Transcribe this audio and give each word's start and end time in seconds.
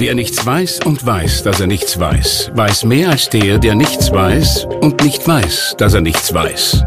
Wer 0.00 0.14
nichts 0.14 0.46
weiß 0.46 0.80
und 0.86 1.04
weiß, 1.04 1.42
dass 1.42 1.60
er 1.60 1.66
nichts 1.66 2.00
weiß, 2.00 2.52
weiß 2.54 2.84
mehr 2.84 3.10
als 3.10 3.28
der, 3.28 3.58
der 3.58 3.74
nichts 3.74 4.10
weiß 4.10 4.64
und 4.80 5.04
nicht 5.04 5.28
weiß, 5.28 5.74
dass 5.76 5.92
er 5.92 6.00
nichts 6.00 6.32
weiß. 6.32 6.82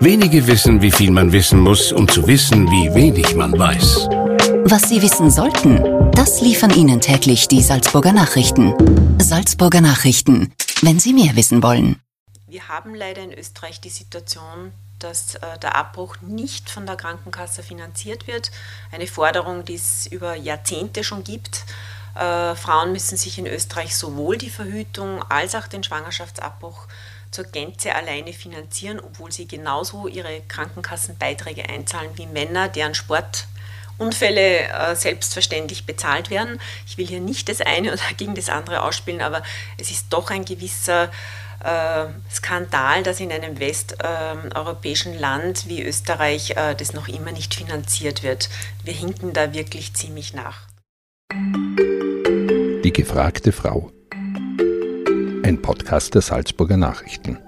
Wenige 0.00 0.46
wissen, 0.46 0.80
wie 0.80 0.90
viel 0.90 1.10
man 1.10 1.30
wissen 1.30 1.60
muss, 1.60 1.92
um 1.92 2.08
zu 2.08 2.26
wissen, 2.26 2.66
wie 2.70 2.94
wenig 2.94 3.34
man 3.34 3.52
weiß. 3.52 4.08
Was 4.64 4.88
Sie 4.88 5.02
wissen 5.02 5.30
sollten, 5.30 6.10
das 6.12 6.40
liefern 6.40 6.70
Ihnen 6.70 7.02
täglich 7.02 7.48
die 7.48 7.60
Salzburger 7.60 8.14
Nachrichten. 8.14 8.72
Salzburger 9.20 9.82
Nachrichten, 9.82 10.54
wenn 10.80 10.98
Sie 10.98 11.12
mehr 11.12 11.36
wissen 11.36 11.62
wollen. 11.62 12.00
Wir 12.46 12.66
haben 12.68 12.94
leider 12.94 13.22
in 13.22 13.34
Österreich 13.34 13.82
die 13.82 13.90
Situation, 13.90 14.72
dass 14.98 15.34
äh, 15.34 15.58
der 15.60 15.76
Abbruch 15.76 16.16
nicht 16.22 16.70
von 16.70 16.86
der 16.86 16.96
Krankenkasse 16.96 17.62
finanziert 17.62 18.26
wird. 18.26 18.50
Eine 18.90 19.06
Forderung, 19.06 19.66
die 19.66 19.74
es 19.74 20.06
über 20.06 20.34
Jahrzehnte 20.34 21.04
schon 21.04 21.24
gibt. 21.24 21.66
Äh, 22.18 22.56
Frauen 22.56 22.92
müssen 22.92 23.16
sich 23.16 23.38
in 23.38 23.46
Österreich 23.46 23.96
sowohl 23.96 24.38
die 24.38 24.50
Verhütung 24.50 25.22
als 25.28 25.54
auch 25.54 25.68
den 25.68 25.84
Schwangerschaftsabbruch 25.84 26.88
zur 27.30 27.44
Gänze 27.44 27.94
alleine 27.94 28.32
finanzieren, 28.32 28.98
obwohl 29.00 29.30
sie 29.30 29.46
genauso 29.46 30.08
ihre 30.08 30.40
Krankenkassenbeiträge 30.48 31.68
einzahlen 31.68 32.10
wie 32.14 32.26
Männer, 32.26 32.68
deren 32.68 32.94
Sportunfälle 32.94 34.68
äh, 34.68 34.96
selbstverständlich 34.96 35.86
bezahlt 35.86 36.30
werden. 36.30 36.58
Ich 36.86 36.98
will 36.98 37.06
hier 37.06 37.20
nicht 37.20 37.48
das 37.48 37.60
eine 37.60 37.92
oder 37.92 38.02
gegen 38.16 38.34
das 38.34 38.48
andere 38.48 38.82
ausspielen, 38.82 39.20
aber 39.20 39.42
es 39.76 39.90
ist 39.90 40.06
doch 40.10 40.30
ein 40.30 40.44
gewisser 40.44 41.10
äh, 41.62 42.06
Skandal, 42.32 43.02
dass 43.02 43.20
in 43.20 43.30
einem 43.30 43.60
westeuropäischen 43.60 45.14
äh, 45.14 45.18
Land 45.18 45.68
wie 45.68 45.82
Österreich 45.82 46.50
äh, 46.56 46.74
das 46.74 46.94
noch 46.94 47.08
immer 47.08 47.30
nicht 47.30 47.54
finanziert 47.54 48.22
wird. 48.22 48.48
Wir 48.82 48.94
hinken 48.94 49.32
da 49.32 49.52
wirklich 49.52 49.94
ziemlich 49.94 50.34
nach. 50.34 50.67
Gefragte 52.98 53.52
Frau. 53.52 53.92
Ein 55.44 55.62
Podcast 55.62 56.16
der 56.16 56.20
Salzburger 56.20 56.76
Nachrichten. 56.76 57.38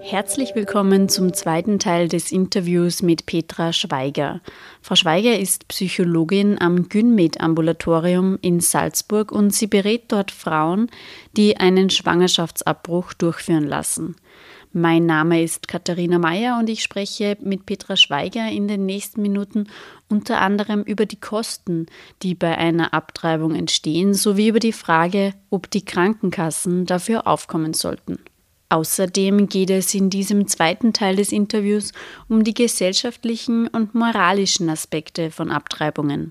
Herzlich 0.00 0.54
willkommen 0.54 1.08
zum 1.08 1.32
zweiten 1.32 1.80
Teil 1.80 2.06
des 2.06 2.30
Interviews 2.30 3.02
mit 3.02 3.26
Petra 3.26 3.72
Schweiger. 3.72 4.40
Frau 4.80 4.94
Schweiger 4.94 5.36
ist 5.36 5.66
Psychologin 5.66 6.56
am 6.60 6.88
Gynmed-Ambulatorium 6.88 8.38
in 8.42 8.60
Salzburg 8.60 9.32
und 9.32 9.52
sie 9.52 9.66
berät 9.66 10.04
dort 10.06 10.30
Frauen, 10.30 10.88
die 11.36 11.56
einen 11.56 11.90
Schwangerschaftsabbruch 11.90 13.12
durchführen 13.14 13.66
lassen. 13.66 14.14
Mein 14.72 15.04
Name 15.04 15.42
ist 15.42 15.66
Katharina 15.66 16.20
Mayer 16.20 16.56
und 16.60 16.70
ich 16.70 16.84
spreche 16.84 17.36
mit 17.40 17.66
Petra 17.66 17.96
Schweiger 17.96 18.48
in 18.48 18.68
den 18.68 18.86
nächsten 18.86 19.20
Minuten 19.20 19.66
unter 20.08 20.40
anderem 20.40 20.82
über 20.82 21.06
die 21.06 21.18
Kosten, 21.18 21.86
die 22.22 22.36
bei 22.36 22.56
einer 22.56 22.94
Abtreibung 22.94 23.56
entstehen, 23.56 24.14
sowie 24.14 24.46
über 24.46 24.60
die 24.60 24.72
Frage, 24.72 25.34
ob 25.50 25.68
die 25.72 25.84
Krankenkassen 25.84 26.86
dafür 26.86 27.26
aufkommen 27.26 27.74
sollten. 27.74 28.20
Außerdem 28.68 29.48
geht 29.48 29.70
es 29.70 29.92
in 29.92 30.08
diesem 30.08 30.46
zweiten 30.46 30.92
Teil 30.92 31.16
des 31.16 31.32
Interviews 31.32 31.90
um 32.28 32.44
die 32.44 32.54
gesellschaftlichen 32.54 33.66
und 33.66 33.96
moralischen 33.96 34.70
Aspekte 34.70 35.32
von 35.32 35.50
Abtreibungen. 35.50 36.30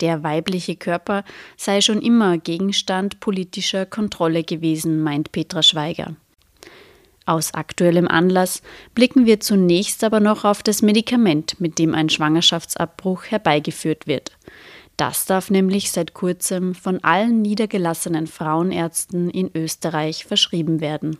Der 0.00 0.22
weibliche 0.22 0.76
Körper 0.76 1.24
sei 1.56 1.80
schon 1.80 2.00
immer 2.00 2.38
Gegenstand 2.38 3.18
politischer 3.18 3.84
Kontrolle 3.84 4.44
gewesen, 4.44 5.02
meint 5.02 5.32
Petra 5.32 5.64
Schweiger. 5.64 6.14
Aus 7.26 7.54
aktuellem 7.54 8.06
Anlass 8.06 8.62
blicken 8.94 9.24
wir 9.24 9.40
zunächst 9.40 10.04
aber 10.04 10.20
noch 10.20 10.44
auf 10.44 10.62
das 10.62 10.82
Medikament, 10.82 11.58
mit 11.58 11.78
dem 11.78 11.94
ein 11.94 12.10
Schwangerschaftsabbruch 12.10 13.24
herbeigeführt 13.24 14.06
wird. 14.06 14.32
Das 14.96 15.24
darf 15.24 15.50
nämlich 15.50 15.90
seit 15.90 16.14
kurzem 16.14 16.74
von 16.74 17.02
allen 17.02 17.42
niedergelassenen 17.42 18.26
Frauenärzten 18.26 19.30
in 19.30 19.50
Österreich 19.54 20.24
verschrieben 20.24 20.80
werden. 20.80 21.18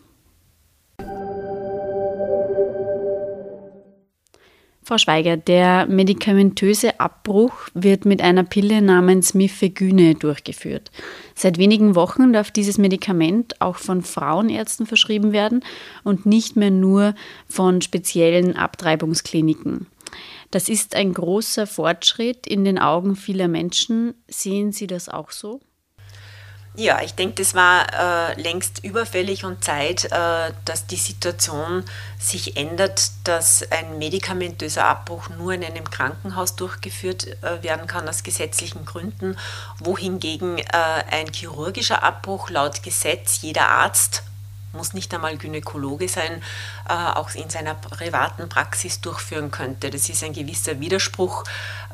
Frau 4.86 4.98
Schweiger, 4.98 5.38
der 5.38 5.86
medikamentöse 5.86 7.00
Abbruch 7.00 7.54
wird 7.72 8.04
mit 8.04 8.20
einer 8.20 8.44
Pille 8.44 8.82
namens 8.82 9.32
Mifegyne 9.32 10.14
durchgeführt. 10.14 10.90
Seit 11.34 11.56
wenigen 11.56 11.94
Wochen 11.94 12.34
darf 12.34 12.50
dieses 12.50 12.76
Medikament 12.76 13.62
auch 13.62 13.76
von 13.76 14.02
Frauenärzten 14.02 14.84
verschrieben 14.84 15.32
werden 15.32 15.64
und 16.02 16.26
nicht 16.26 16.56
mehr 16.56 16.70
nur 16.70 17.14
von 17.48 17.80
speziellen 17.80 18.56
Abtreibungskliniken. 18.56 19.86
Das 20.50 20.68
ist 20.68 20.94
ein 20.94 21.14
großer 21.14 21.66
Fortschritt 21.66 22.46
in 22.46 22.64
den 22.64 22.78
Augen 22.78 23.16
vieler 23.16 23.48
Menschen. 23.48 24.12
Sehen 24.28 24.70
Sie 24.70 24.86
das 24.86 25.08
auch 25.08 25.30
so? 25.30 25.60
Ja, 26.76 27.00
ich 27.02 27.14
denke, 27.14 27.36
das 27.36 27.54
war 27.54 27.86
äh, 27.92 28.40
längst 28.40 28.82
überfällig 28.82 29.44
und 29.44 29.62
Zeit, 29.62 30.06
äh, 30.06 30.52
dass 30.64 30.88
die 30.88 30.96
Situation 30.96 31.84
sich 32.18 32.56
ändert, 32.56 33.12
dass 33.22 33.64
ein 33.70 33.98
medikamentöser 33.98 34.84
Abbruch 34.84 35.28
nur 35.28 35.52
in 35.52 35.62
einem 35.62 35.88
Krankenhaus 35.88 36.56
durchgeführt 36.56 37.28
äh, 37.44 37.62
werden 37.62 37.86
kann 37.86 38.08
aus 38.08 38.24
gesetzlichen 38.24 38.84
Gründen, 38.84 39.36
wohingegen 39.78 40.58
äh, 40.58 40.64
ein 41.12 41.32
chirurgischer 41.32 42.02
Abbruch 42.02 42.50
laut 42.50 42.82
Gesetz 42.82 43.42
jeder 43.42 43.68
Arzt 43.68 44.24
muss 44.74 44.92
nicht 44.92 45.12
einmal 45.14 45.36
Gynäkologe 45.38 46.08
sein, 46.08 46.42
äh, 46.88 46.92
auch 46.92 47.30
in 47.34 47.48
seiner 47.48 47.74
privaten 47.74 48.48
Praxis 48.48 49.00
durchführen 49.00 49.50
könnte. 49.50 49.90
Das 49.90 50.08
ist 50.08 50.22
ein 50.22 50.32
gewisser 50.32 50.80
Widerspruch. 50.80 51.44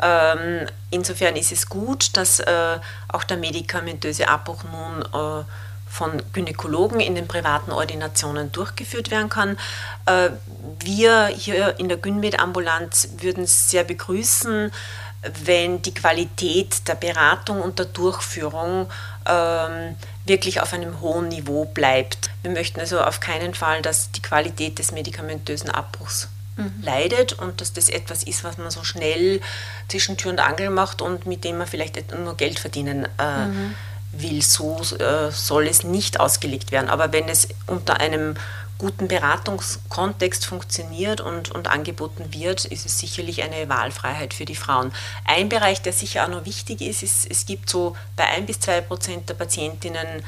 Ähm, 0.02 0.66
insofern 0.90 1.36
ist 1.36 1.52
es 1.52 1.68
gut, 1.68 2.16
dass 2.16 2.40
äh, 2.40 2.78
auch 3.08 3.24
der 3.24 3.36
medikamentöse 3.36 4.28
Abbruch 4.28 4.64
nun 4.64 5.02
äh, 5.02 5.44
von 5.88 6.22
Gynäkologen 6.32 7.00
in 7.00 7.16
den 7.16 7.26
privaten 7.26 7.72
Ordinationen 7.72 8.52
durchgeführt 8.52 9.10
werden 9.10 9.28
kann. 9.28 9.58
Wir 10.78 11.26
hier 11.26 11.80
in 11.80 11.88
der 11.88 11.98
Gynmed-Ambulanz 11.98 13.08
würden 13.18 13.42
es 13.42 13.70
sehr 13.70 13.82
begrüßen, 13.82 14.70
wenn 15.44 15.82
die 15.82 15.92
Qualität 15.92 16.86
der 16.88 16.94
Beratung 16.94 17.60
und 17.60 17.78
der 17.78 17.86
Durchführung 17.86 18.88
ähm, 19.26 19.96
wirklich 20.30 20.60
auf 20.60 20.72
einem 20.72 21.00
hohen 21.00 21.28
Niveau 21.28 21.64
bleibt. 21.66 22.30
Wir 22.42 22.52
möchten 22.52 22.80
also 22.80 23.00
auf 23.00 23.18
keinen 23.18 23.52
Fall, 23.52 23.82
dass 23.82 24.12
die 24.12 24.22
Qualität 24.22 24.78
des 24.78 24.92
medikamentösen 24.92 25.68
Abbruchs 25.70 26.28
mhm. 26.56 26.72
leidet 26.82 27.32
und 27.32 27.60
dass 27.60 27.72
das 27.72 27.88
etwas 27.88 28.22
ist, 28.22 28.44
was 28.44 28.56
man 28.56 28.70
so 28.70 28.84
schnell 28.84 29.40
zwischen 29.88 30.16
Tür 30.16 30.30
und 30.30 30.38
Angel 30.38 30.70
macht 30.70 31.02
und 31.02 31.26
mit 31.26 31.42
dem 31.42 31.58
man 31.58 31.66
vielleicht 31.66 32.16
nur 32.16 32.36
Geld 32.36 32.60
verdienen 32.60 33.08
äh, 33.18 33.46
mhm. 33.46 33.74
will. 34.12 34.40
So 34.40 34.80
äh, 34.98 35.32
soll 35.32 35.66
es 35.66 35.82
nicht 35.82 36.20
ausgelegt 36.20 36.70
werden. 36.70 36.88
Aber 36.88 37.12
wenn 37.12 37.28
es 37.28 37.48
unter 37.66 38.00
einem 38.00 38.34
guten 38.80 39.08
Beratungskontext 39.08 40.46
funktioniert 40.46 41.20
und, 41.20 41.50
und 41.50 41.68
angeboten 41.68 42.32
wird, 42.32 42.64
ist 42.64 42.86
es 42.86 42.98
sicherlich 42.98 43.42
eine 43.42 43.68
Wahlfreiheit 43.68 44.32
für 44.32 44.46
die 44.46 44.56
Frauen. 44.56 44.90
Ein 45.26 45.50
Bereich, 45.50 45.82
der 45.82 45.92
sicher 45.92 46.24
auch 46.24 46.28
noch 46.28 46.46
wichtig 46.46 46.80
ist, 46.80 47.02
ist, 47.02 47.30
es 47.30 47.44
gibt 47.44 47.68
so 47.68 47.94
bei 48.16 48.24
ein 48.24 48.46
bis 48.46 48.58
zwei 48.58 48.80
Prozent 48.80 49.28
der 49.28 49.34
Patientinnen 49.34 50.24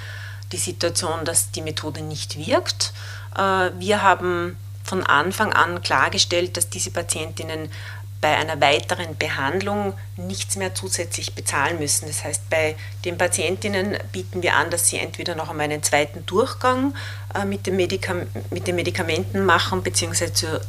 die 0.52 0.58
Situation, 0.58 1.24
dass 1.24 1.50
die 1.50 1.62
Methode 1.62 2.02
nicht 2.02 2.36
wirkt. 2.36 2.92
Äh, 3.36 3.70
wir 3.78 4.02
haben 4.02 4.58
von 4.84 5.02
Anfang 5.02 5.54
an 5.54 5.82
klargestellt, 5.82 6.58
dass 6.58 6.68
diese 6.68 6.90
Patientinnen 6.90 7.70
bei 8.22 8.36
einer 8.36 8.60
weiteren 8.60 9.16
Behandlung 9.18 9.94
nichts 10.16 10.56
mehr 10.56 10.74
zusätzlich 10.74 11.34
bezahlen 11.34 11.80
müssen. 11.80 12.06
Das 12.06 12.22
heißt, 12.22 12.48
bei 12.48 12.76
den 13.04 13.18
Patientinnen 13.18 13.98
bieten 14.12 14.42
wir 14.42 14.54
an, 14.54 14.70
dass 14.70 14.88
sie 14.88 14.98
entweder 14.98 15.34
noch 15.34 15.50
einmal 15.50 15.64
einen 15.64 15.82
zweiten 15.82 16.24
Durchgang 16.24 16.94
äh, 17.34 17.44
mit, 17.44 17.66
dem 17.66 17.76
Medikam 17.76 18.22
mit 18.50 18.68
den 18.68 18.76
Medikamenten 18.76 19.44
machen, 19.44 19.82
beziehungsweise 19.82 20.32
zur, 20.32 20.60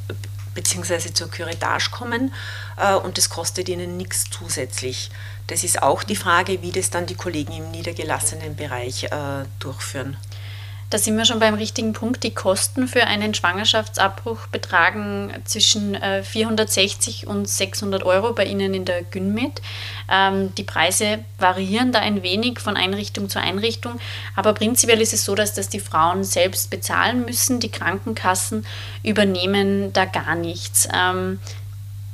beziehungsweise 0.55 1.13
zur 1.13 1.29
Curettage 1.29 1.91
kommen 1.91 2.33
äh, 2.77 2.95
und 2.95 3.19
das 3.19 3.29
kostet 3.29 3.69
ihnen 3.69 3.97
nichts 3.97 4.25
zusätzlich. 4.31 5.11
Das 5.45 5.63
ist 5.63 5.81
auch 5.81 6.01
die 6.03 6.15
Frage, 6.15 6.63
wie 6.63 6.71
das 6.71 6.89
dann 6.89 7.05
die 7.05 7.15
Kollegen 7.15 7.53
im 7.53 7.69
niedergelassenen 7.69 8.55
Bereich 8.55 9.03
äh, 9.03 9.45
durchführen. 9.59 10.17
Da 10.93 10.99
sind 10.99 11.17
wir 11.17 11.25
schon 11.25 11.39
beim 11.39 11.55
richtigen 11.55 11.93
Punkt. 11.93 12.23
Die 12.23 12.35
Kosten 12.35 12.87
für 12.87 13.05
einen 13.05 13.33
Schwangerschaftsabbruch 13.33 14.45
betragen 14.51 15.33
zwischen 15.43 15.97
460 15.97 17.23
äh, 17.23 17.25
und 17.25 17.49
600 17.49 18.03
Euro 18.03 18.33
bei 18.33 18.45
Ihnen 18.45 18.75
in 18.75 18.85
der 18.85 19.01
Gynmed. 19.01 19.59
Ähm, 20.07 20.53
die 20.53 20.63
Preise 20.63 21.25
variieren 21.39 21.91
da 21.91 21.97
ein 21.97 22.21
wenig 22.21 22.59
von 22.59 22.77
Einrichtung 22.77 23.27
zu 23.27 23.39
Einrichtung, 23.39 23.99
aber 24.35 24.53
prinzipiell 24.53 25.01
ist 25.01 25.13
es 25.13 25.25
so, 25.25 25.33
dass 25.33 25.55
das 25.55 25.67
die 25.67 25.79
Frauen 25.79 26.23
selbst 26.23 26.69
bezahlen 26.69 27.25
müssen. 27.25 27.59
Die 27.59 27.71
Krankenkassen 27.71 28.63
übernehmen 29.01 29.93
da 29.93 30.05
gar 30.05 30.35
nichts. 30.35 30.87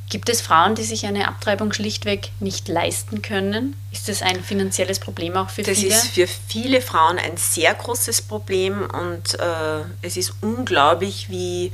Gibt 0.10 0.28
es 0.30 0.42
Frauen, 0.42 0.74
die 0.74 0.84
sich 0.84 1.06
eine 1.06 1.28
Abtreibung 1.28 1.72
schlichtweg 1.72 2.32
nicht 2.40 2.68
leisten 2.68 3.22
können? 3.22 3.76
Ist 3.92 4.10
das 4.10 4.24
ein 4.24 4.44
finanzielles 4.44 5.00
Problem 5.00 5.38
auch 5.38 5.52
für 5.52 5.62
das 5.62 5.78
viele? 5.78 5.90
Das 5.92 6.06
ist 6.06 6.14
für 6.14 6.28
viele 6.28 6.82
Frauen 6.82 7.20
ein 7.20 7.38
sehr 7.38 7.74
großes 7.76 8.24
Problem 8.24 8.90
und 8.90 9.40
äh, 9.40 9.84
es 10.02 10.18
ist 10.18 10.34
unglaublich, 10.42 11.30
wie 11.30 11.72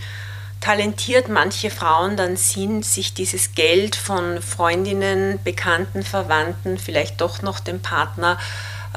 talentiert 0.60 1.30
manche 1.30 1.70
Frauen 1.70 2.18
dann 2.18 2.36
sind, 2.36 2.86
sich 2.86 3.14
dieses 3.14 3.54
Geld 3.56 3.96
von 3.96 4.42
Freundinnen, 4.42 5.40
Bekannten, 5.44 6.04
Verwandten, 6.04 6.78
vielleicht 6.78 7.22
doch 7.22 7.42
noch 7.42 7.62
dem 7.62 7.81
Partner 7.81 8.38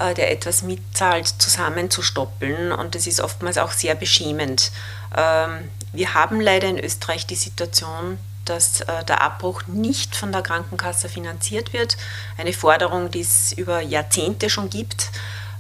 äh, 0.00 0.14
der 0.14 0.32
etwas 0.32 0.62
mitzahlt, 0.62 1.26
zusammenzustoppeln. 1.26 2.72
Und 2.72 2.94
das 2.94 3.06
ist 3.06 3.20
oftmals 3.20 3.58
auch 3.58 3.72
sehr 3.72 3.94
beschämend. 3.94 4.72
Ähm, 5.16 5.68
wir 5.92 6.14
haben 6.14 6.40
leider 6.40 6.68
in 6.68 6.78
Österreich 6.78 7.26
die 7.26 7.36
Situation, 7.36 8.18
dass 8.48 8.80
äh, 8.82 9.04
der 9.04 9.22
Abbruch 9.22 9.62
nicht 9.66 10.16
von 10.16 10.32
der 10.32 10.42
Krankenkasse 10.42 11.08
finanziert 11.08 11.72
wird. 11.72 11.96
Eine 12.36 12.52
Forderung, 12.52 13.10
die 13.10 13.20
es 13.20 13.52
über 13.52 13.80
Jahrzehnte 13.80 14.50
schon 14.50 14.70
gibt. 14.70 15.10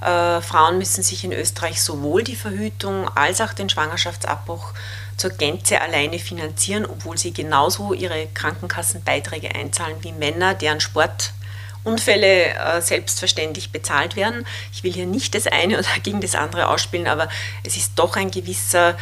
Äh, 0.00 0.40
Frauen 0.40 0.78
müssen 0.78 1.02
sich 1.02 1.24
in 1.24 1.32
Österreich 1.32 1.82
sowohl 1.82 2.22
die 2.22 2.36
Verhütung 2.36 3.08
als 3.16 3.40
auch 3.40 3.52
den 3.52 3.68
Schwangerschaftsabbruch 3.68 4.72
zur 5.16 5.30
Gänze 5.30 5.80
alleine 5.80 6.18
finanzieren, 6.18 6.86
obwohl 6.86 7.18
sie 7.18 7.32
genauso 7.32 7.92
ihre 7.92 8.28
Krankenkassenbeiträge 8.28 9.54
einzahlen 9.54 9.96
wie 10.02 10.12
Männer, 10.12 10.54
deren 10.54 10.80
Sportunfälle 10.80 12.54
äh, 12.54 12.80
selbstverständlich 12.80 13.72
bezahlt 13.72 14.14
werden. 14.14 14.46
Ich 14.72 14.84
will 14.84 14.92
hier 14.92 15.06
nicht 15.06 15.34
das 15.34 15.48
eine 15.48 15.78
oder 15.78 15.88
gegen 16.02 16.20
das 16.20 16.36
andere 16.36 16.68
ausspielen, 16.68 17.08
aber 17.08 17.28
es 17.64 17.76
ist 17.76 17.92
doch 17.96 18.16
ein 18.16 18.30
gewisser 18.30 18.96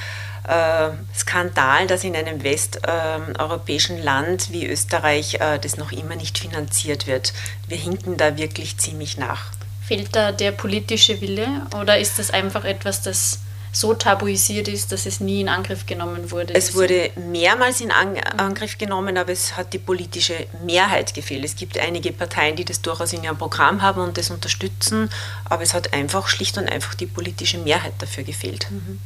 Skandal, 1.14 1.86
dass 1.86 2.04
in 2.04 2.14
einem 2.14 2.42
westeuropäischen 2.42 4.02
Land 4.02 4.52
wie 4.52 4.66
Österreich 4.66 5.34
äh, 5.34 5.58
das 5.58 5.76
noch 5.76 5.92
immer 5.92 6.14
nicht 6.14 6.38
finanziert 6.38 7.06
wird. 7.06 7.32
Wir 7.66 7.76
hinken 7.76 8.16
da 8.16 8.36
wirklich 8.36 8.78
ziemlich 8.78 9.16
nach. 9.18 9.50
Fehlt 9.86 10.14
da 10.14 10.32
der 10.32 10.52
politische 10.52 11.20
Wille 11.20 11.62
oder 11.80 11.98
ist 11.98 12.18
das 12.18 12.30
einfach 12.30 12.64
etwas, 12.64 13.02
das 13.02 13.40
so 13.72 13.92
tabuisiert 13.92 14.68
ist, 14.68 14.90
dass 14.90 15.04
es 15.04 15.20
nie 15.20 15.42
in 15.42 15.48
Angriff 15.48 15.84
genommen 15.86 16.30
wurde? 16.30 16.54
Es 16.54 16.74
wurde 16.74 17.10
mehrmals 17.16 17.80
in 17.80 17.90
Angriff 17.90 18.78
genommen, 18.78 19.18
aber 19.18 19.32
es 19.32 19.56
hat 19.56 19.72
die 19.72 19.78
politische 19.78 20.46
Mehrheit 20.64 21.12
gefehlt. 21.12 21.44
Es 21.44 21.56
gibt 21.56 21.78
einige 21.78 22.12
Parteien, 22.12 22.56
die 22.56 22.64
das 22.64 22.80
durchaus 22.80 23.12
in 23.12 23.22
ihrem 23.22 23.36
Programm 23.36 23.82
haben 23.82 24.00
und 24.00 24.16
das 24.16 24.30
unterstützen, 24.30 25.10
aber 25.44 25.62
es 25.62 25.74
hat 25.74 25.92
einfach 25.92 26.28
schlicht 26.28 26.56
und 26.56 26.68
einfach 26.68 26.94
die 26.94 27.06
politische 27.06 27.58
Mehrheit 27.58 27.92
dafür 27.98 28.24
gefehlt. 28.24 28.66
Mhm. 28.70 29.00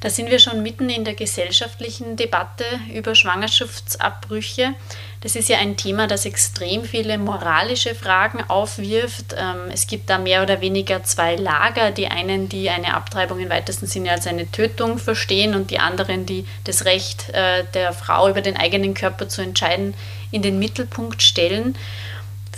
Da 0.00 0.10
sind 0.10 0.30
wir 0.30 0.38
schon 0.38 0.62
mitten 0.62 0.88
in 0.88 1.04
der 1.04 1.14
gesellschaftlichen 1.14 2.16
Debatte 2.16 2.64
über 2.94 3.14
Schwangerschaftsabbrüche. 3.14 4.74
Das 5.20 5.34
ist 5.34 5.48
ja 5.48 5.58
ein 5.58 5.76
Thema, 5.76 6.06
das 6.06 6.24
extrem 6.24 6.84
viele 6.84 7.18
moralische 7.18 7.96
Fragen 7.96 8.44
aufwirft. 8.48 9.34
Ähm, 9.36 9.70
es 9.72 9.88
gibt 9.88 10.08
da 10.08 10.18
mehr 10.18 10.44
oder 10.44 10.60
weniger 10.60 11.02
zwei 11.02 11.34
Lager. 11.34 11.90
Die 11.90 12.06
einen, 12.06 12.48
die 12.48 12.70
eine 12.70 12.94
Abtreibung 12.94 13.40
im 13.40 13.50
weitesten 13.50 13.86
Sinne 13.86 14.12
als 14.12 14.28
eine 14.28 14.48
Tötung 14.50 14.98
verstehen 14.98 15.56
und 15.56 15.72
die 15.72 15.80
anderen, 15.80 16.24
die 16.24 16.46
das 16.62 16.84
Recht 16.84 17.30
äh, 17.30 17.64
der 17.74 17.92
Frau 17.92 18.28
über 18.28 18.40
den 18.40 18.56
eigenen 18.56 18.94
Körper 18.94 19.28
zu 19.28 19.42
entscheiden, 19.42 19.94
in 20.30 20.42
den 20.42 20.60
Mittelpunkt 20.60 21.22
stellen. 21.22 21.76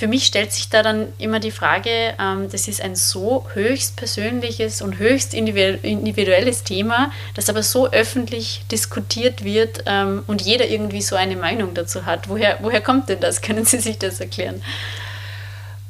Für 0.00 0.08
mich 0.08 0.24
stellt 0.24 0.50
sich 0.50 0.70
da 0.70 0.82
dann 0.82 1.12
immer 1.18 1.40
die 1.40 1.50
Frage, 1.50 2.14
ähm, 2.18 2.48
das 2.50 2.68
ist 2.68 2.80
ein 2.80 2.96
so 2.96 3.46
höchst 3.52 3.96
persönliches 3.96 4.80
und 4.80 4.96
höchst 4.96 5.34
individuelles 5.34 6.64
Thema, 6.64 7.12
das 7.34 7.50
aber 7.50 7.62
so 7.62 7.90
öffentlich 7.90 8.62
diskutiert 8.72 9.44
wird 9.44 9.82
ähm, 9.84 10.22
und 10.26 10.40
jeder 10.40 10.66
irgendwie 10.66 11.02
so 11.02 11.16
eine 11.16 11.36
Meinung 11.36 11.74
dazu 11.74 12.06
hat. 12.06 12.30
Woher, 12.30 12.56
woher 12.62 12.80
kommt 12.80 13.10
denn 13.10 13.20
das? 13.20 13.42
Können 13.42 13.66
Sie 13.66 13.78
sich 13.78 13.98
das 13.98 14.20
erklären? 14.20 14.62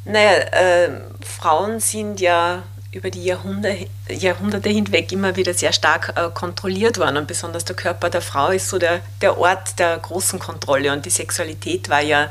Naja, 0.04 0.32
äh, 0.32 0.90
Frauen 1.24 1.78
sind 1.78 2.20
ja 2.20 2.64
über 2.90 3.10
die 3.10 3.22
Jahrhunderte, 3.22 3.86
Jahrhunderte 4.08 4.70
hinweg 4.70 5.12
immer 5.12 5.36
wieder 5.36 5.54
sehr 5.54 5.72
stark 5.72 6.14
äh, 6.16 6.30
kontrolliert 6.34 6.98
worden. 6.98 7.18
Und 7.18 7.28
besonders 7.28 7.64
der 7.64 7.76
Körper 7.76 8.10
der 8.10 8.22
Frau 8.22 8.48
ist 8.48 8.70
so 8.70 8.78
der, 8.78 9.02
der 9.20 9.38
Ort 9.38 9.78
der 9.78 9.96
großen 9.98 10.40
Kontrolle. 10.40 10.92
Und 10.92 11.06
die 11.06 11.10
Sexualität 11.10 11.88
war 11.88 12.00
ja 12.00 12.28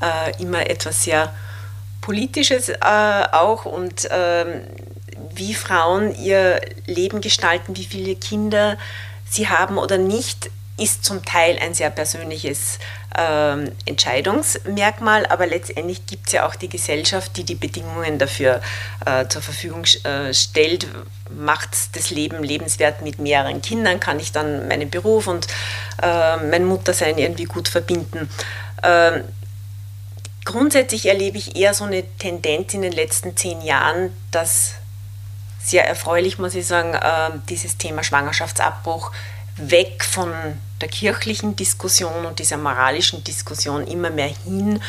äh, 0.00 0.42
immer 0.42 0.68
etwas 0.68 1.04
sehr 1.04 1.32
Politisches 2.00 2.68
äh, 2.68 2.76
auch 3.32 3.64
und 3.64 4.08
ähm, 4.10 4.62
wie 5.34 5.54
Frauen 5.54 6.14
ihr 6.14 6.60
Leben 6.86 7.20
gestalten, 7.20 7.76
wie 7.76 7.84
viele 7.84 8.14
Kinder 8.14 8.78
sie 9.28 9.48
haben 9.48 9.76
oder 9.76 9.98
nicht, 9.98 10.50
ist 10.78 11.04
zum 11.04 11.24
Teil 11.24 11.58
ein 11.58 11.74
sehr 11.74 11.90
persönliches 11.90 12.78
ähm, 13.18 13.72
Entscheidungsmerkmal, 13.86 15.26
aber 15.26 15.46
letztendlich 15.46 16.06
gibt 16.06 16.26
es 16.26 16.34
ja 16.34 16.46
auch 16.46 16.54
die 16.54 16.68
Gesellschaft, 16.68 17.36
die 17.36 17.44
die 17.44 17.54
Bedingungen 17.54 18.18
dafür 18.18 18.60
äh, 19.04 19.26
zur 19.26 19.40
Verfügung 19.40 19.84
äh, 20.04 20.34
stellt. 20.34 20.86
Macht 21.34 21.96
das 21.96 22.10
Leben 22.10 22.44
lebenswert 22.44 23.02
mit 23.02 23.18
mehreren 23.18 23.62
Kindern? 23.62 24.00
Kann 24.00 24.20
ich 24.20 24.32
dann 24.32 24.68
meinen 24.68 24.90
Beruf 24.90 25.26
und 25.26 25.46
äh, 26.02 26.36
mein 26.36 26.64
Muttersein 26.66 27.18
irgendwie 27.18 27.44
gut 27.44 27.68
verbinden? 27.68 28.28
Ähm, 30.46 30.52
Grundsätzlich 30.52 31.06
erlebe 31.06 31.38
ich 31.38 31.56
eher 31.56 31.74
so 31.74 31.84
eine 31.84 32.04
Tendenz 32.18 32.74
in 32.74 32.82
den 32.82 32.92
letzten 32.92 33.36
zehn 33.36 33.60
Jahren, 33.62 34.10
dass 34.30 34.74
sehr 35.62 35.86
erfreulich, 35.86 36.38
muss 36.38 36.54
ich 36.54 36.66
sagen, 36.66 36.94
äh, 36.94 37.38
dieses 37.48 37.76
Thema 37.76 38.04
Schwangerschaftsabbruch 38.04 39.12
weg 39.56 40.04
von 40.04 40.32
der 40.80 40.88
kirchlichen 40.88 41.56
Diskussion 41.56 42.26
und 42.26 42.38
dieser 42.38 42.58
moralischen 42.58 43.24
Diskussion 43.24 43.86
immer 43.86 44.10
mehr 44.10 44.30
hin 44.44 44.80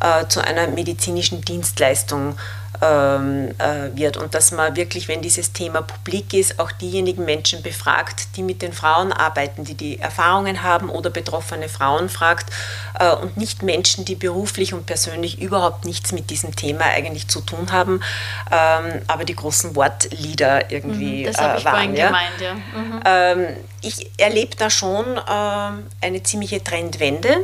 äh, 0.00 0.26
zu 0.26 0.40
einer 0.44 0.66
medizinischen 0.66 1.42
Dienstleistung 1.42 2.36
ähm, 2.82 3.50
äh, 3.58 3.96
wird 3.96 4.16
und 4.16 4.34
dass 4.34 4.52
man 4.52 4.76
wirklich, 4.76 5.08
wenn 5.08 5.22
dieses 5.22 5.52
Thema 5.52 5.82
publik 5.82 6.32
ist, 6.34 6.58
auch 6.58 6.72
diejenigen 6.72 7.24
Menschen 7.24 7.62
befragt, 7.62 8.28
die 8.36 8.42
mit 8.42 8.62
den 8.62 8.72
Frauen 8.72 9.12
arbeiten, 9.12 9.64
die 9.64 9.74
die 9.74 9.98
Erfahrungen 9.98 10.62
haben 10.62 10.90
oder 10.90 11.10
betroffene 11.10 11.68
Frauen 11.68 12.08
fragt 12.08 12.50
äh, 12.98 13.14
und 13.14 13.36
nicht 13.36 13.62
Menschen, 13.62 14.04
die 14.04 14.14
beruflich 14.14 14.74
und 14.74 14.86
persönlich 14.86 15.40
überhaupt 15.40 15.84
nichts 15.84 16.12
mit 16.12 16.30
diesem 16.30 16.54
Thema 16.54 16.84
eigentlich 16.84 17.28
zu 17.28 17.40
tun 17.40 17.72
haben, 17.72 18.00
ähm, 18.50 19.02
aber 19.06 19.24
die 19.24 19.36
großen 19.36 19.74
Wortlieder 19.76 20.70
irgendwie 20.70 21.22
mhm, 21.22 21.32
das 21.32 21.38
äh, 21.38 21.58
ich 21.58 21.64
waren. 21.64 21.96
Ja? 21.96 22.06
Gemeint, 22.06 22.40
ja. 22.40 22.54
Mhm. 22.54 23.00
Ähm, 23.04 23.56
ich 23.82 24.10
erlebe 24.18 24.56
da 24.56 24.70
schon 24.70 25.16
äh, 25.16 26.06
eine 26.06 26.22
ziemliche 26.22 26.62
Trendwende 26.62 27.38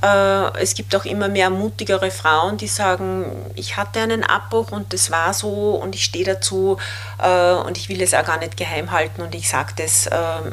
es 0.00 0.74
gibt 0.74 0.94
auch 0.94 1.04
immer 1.04 1.28
mehr 1.28 1.50
mutigere 1.50 2.10
Frauen, 2.10 2.56
die 2.56 2.68
sagen, 2.68 3.24
ich 3.56 3.76
hatte 3.76 4.00
einen 4.00 4.22
Abbruch 4.22 4.70
und 4.70 4.92
das 4.92 5.10
war 5.10 5.34
so 5.34 5.74
und 5.74 5.94
ich 5.94 6.04
stehe 6.04 6.24
dazu 6.24 6.78
äh, 7.18 7.52
und 7.52 7.76
ich 7.76 7.88
will 7.88 8.00
es 8.00 8.14
auch 8.14 8.24
gar 8.24 8.38
nicht 8.38 8.56
geheim 8.56 8.92
halten 8.92 9.22
und 9.22 9.34
ich 9.34 9.48
sage 9.48 9.72
das 9.76 10.08
ähm, 10.12 10.52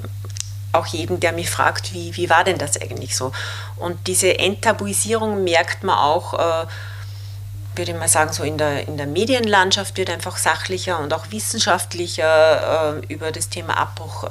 auch 0.72 0.88
jedem, 0.88 1.20
der 1.20 1.32
mich 1.32 1.50
fragt, 1.50 1.94
wie, 1.94 2.16
wie 2.18 2.30
war 2.30 2.44
denn 2.44 2.58
das 2.58 2.82
eigentlich 2.82 3.16
so? 3.16 3.32
Und 3.76 4.08
diese 4.08 4.40
Enttabuisierung 4.40 5.44
merkt 5.44 5.84
man 5.84 5.98
auch, 5.98 6.34
äh, 6.34 6.66
würde 7.76 7.92
ich 7.92 7.98
mal 7.98 8.08
sagen, 8.08 8.34
so 8.34 8.44
in 8.44 8.58
der, 8.58 8.88
in 8.88 8.98
der 8.98 9.08
Medienlandschaft 9.08 9.96
wird 9.98 10.10
einfach 10.10 10.38
sachlicher 10.38 11.00
und 11.00 11.14
auch 11.14 11.30
wissenschaftlicher 11.30 13.02
über 13.10 13.34
das 13.34 13.50
Thema 13.50 13.76
Abbruch 13.76 14.24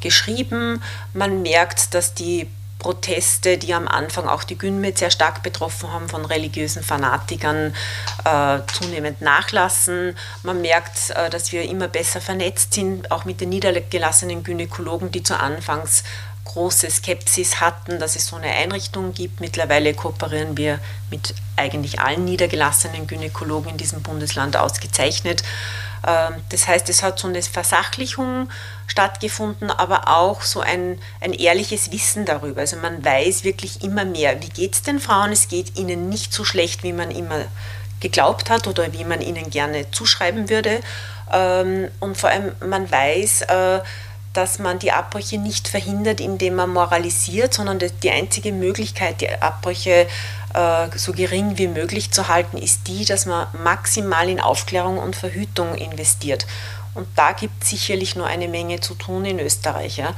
geschrieben. 0.00 0.80
Man 1.12 1.42
merkt, 1.42 1.92
dass 1.92 2.14
die 2.14 2.48
Proteste, 2.82 3.58
die 3.58 3.74
am 3.74 3.86
Anfang 3.86 4.28
auch 4.28 4.42
die 4.42 4.58
Günmet 4.58 4.98
sehr 4.98 5.12
stark 5.12 5.44
betroffen 5.44 5.92
haben, 5.92 6.08
von 6.08 6.24
religiösen 6.24 6.82
Fanatikern 6.82 7.74
äh, 8.24 8.58
zunehmend 8.72 9.22
nachlassen. 9.22 10.16
Man 10.42 10.60
merkt, 10.60 11.10
äh, 11.10 11.30
dass 11.30 11.52
wir 11.52 11.62
immer 11.62 11.86
besser 11.86 12.20
vernetzt 12.20 12.74
sind, 12.74 13.12
auch 13.12 13.24
mit 13.24 13.40
den 13.40 13.50
niedergelassenen 13.50 14.42
Gynäkologen, 14.42 15.12
die 15.12 15.22
zu 15.22 15.38
Anfangs 15.38 16.02
große 16.44 16.90
Skepsis 16.90 17.60
hatten, 17.60 18.00
dass 18.00 18.16
es 18.16 18.26
so 18.26 18.36
eine 18.36 18.48
Einrichtung 18.48 19.14
gibt. 19.14 19.40
Mittlerweile 19.40 19.94
kooperieren 19.94 20.56
wir 20.56 20.80
mit 21.08 21.34
eigentlich 21.56 22.00
allen 22.00 22.24
niedergelassenen 22.24 23.06
Gynäkologen 23.06 23.70
in 23.70 23.76
diesem 23.76 24.02
Bundesland 24.02 24.56
ausgezeichnet. 24.56 25.44
Ähm, 26.06 26.34
das 26.50 26.68
heißt, 26.68 26.88
es 26.88 27.02
hat 27.02 27.18
so 27.18 27.28
eine 27.28 27.42
Versachlichung 27.42 28.48
stattgefunden, 28.86 29.70
aber 29.70 30.08
auch 30.08 30.42
so 30.42 30.60
ein, 30.60 30.98
ein 31.20 31.32
ehrliches 31.32 31.92
Wissen 31.92 32.24
darüber. 32.24 32.60
Also 32.60 32.76
man 32.76 33.04
weiß 33.04 33.44
wirklich 33.44 33.82
immer 33.82 34.04
mehr, 34.04 34.42
wie 34.42 34.48
geht 34.48 34.74
es 34.74 34.82
den 34.82 35.00
Frauen? 35.00 35.32
Es 35.32 35.48
geht 35.48 35.78
ihnen 35.78 36.08
nicht 36.08 36.32
so 36.32 36.44
schlecht, 36.44 36.82
wie 36.82 36.92
man 36.92 37.10
immer 37.10 37.44
geglaubt 38.00 38.50
hat 38.50 38.66
oder 38.66 38.92
wie 38.92 39.04
man 39.04 39.20
ihnen 39.20 39.48
gerne 39.50 39.90
zuschreiben 39.90 40.50
würde. 40.50 40.80
Ähm, 41.32 41.88
und 42.00 42.18
vor 42.18 42.30
allem 42.30 42.52
man 42.60 42.90
weiß, 42.90 43.42
äh, 43.42 43.80
dass 44.32 44.58
man 44.58 44.78
die 44.78 44.92
Abbrüche 44.92 45.38
nicht 45.38 45.68
verhindert, 45.68 46.20
indem 46.20 46.56
man 46.56 46.70
moralisiert, 46.70 47.52
sondern 47.54 47.78
die 47.78 48.10
einzige 48.10 48.52
Möglichkeit, 48.52 49.20
die 49.20 49.30
Abbrüche 49.30 49.90
äh, 49.90 50.06
so 50.96 51.12
gering 51.12 51.56
wie 51.58 51.68
möglich 51.68 52.10
zu 52.10 52.28
halten, 52.28 52.58
ist 52.58 52.86
die, 52.86 53.04
dass 53.04 53.26
man 53.26 53.46
maximal 53.62 54.28
in 54.28 54.40
Aufklärung 54.40 54.98
und 54.98 55.16
Verhütung 55.16 55.74
investiert. 55.74 56.46
Und 56.94 57.06
da 57.16 57.32
gibt 57.32 57.62
es 57.62 57.70
sicherlich 57.70 58.16
nur 58.16 58.26
eine 58.26 58.48
Menge 58.48 58.80
zu 58.80 58.94
tun 58.94 59.24
in 59.24 59.38
Österreich. 59.38 59.96
Ja. 59.96 60.14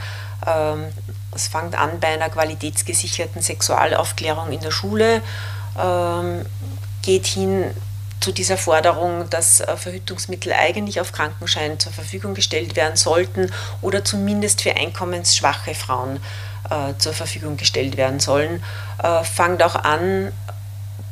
Ähm, 0.47 0.87
es 1.35 1.49
fängt 1.49 1.75
an 1.77 2.01
bei 2.01 2.09
einer 2.09 2.31
qualitätsgesicherten 2.31 3.43
Sexualaufklärung 3.43 4.51
in 4.53 4.61
der 4.61 4.71
Schule, 4.71 5.23
ähm, 5.81 6.45
geht 7.03 7.27
hin 7.27 7.71
zu 8.21 8.33
dieser 8.33 8.57
Forderung, 8.57 9.29
dass 9.31 9.61
äh, 9.61 9.77
Verhütungsmittel 9.77 10.53
eigentlich 10.53 11.01
auf 11.01 11.13
Krankenschein 11.13 11.79
zur 11.79 11.93
Verfügung 11.93 12.35
gestellt 12.35 12.75
werden 12.75 12.97
sollten 12.97 13.53
oder 13.83 14.05
zumindest 14.05 14.63
für 14.63 14.75
einkommensschwache 14.75 15.75
Frauen 15.75 16.21
äh, 16.71 16.95
zur 16.99 17.13
Verfügung 17.13 17.57
gestellt 17.57 17.97
werden 17.97 18.21
sollen, 18.21 18.63
äh, 19.03 19.25
fängt 19.25 19.63
auch 19.63 19.77
an 19.77 20.33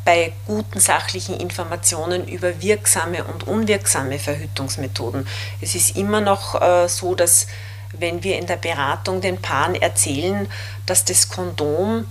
bei 0.05 0.33
guten 0.47 0.81
sachlichen 0.81 1.39
Informationen 1.39 2.27
über 2.27 2.61
wirksame 2.61 3.25
und 3.25 3.47
unwirksame 3.47 4.19
Verhütungsmethoden. 4.19 5.27
Es 5.61 5.75
ist 5.75 5.97
immer 5.97 6.21
noch 6.21 6.61
äh, 6.61 6.89
so, 6.89 7.15
dass 7.15 7.47
wenn 7.93 8.23
wir 8.23 8.39
in 8.39 8.47
der 8.47 8.57
Beratung 8.57 9.21
den 9.21 9.41
Paaren 9.41 9.75
erzählen, 9.75 10.49
dass 10.87 11.05
das 11.05 11.29
Kondom, 11.29 12.07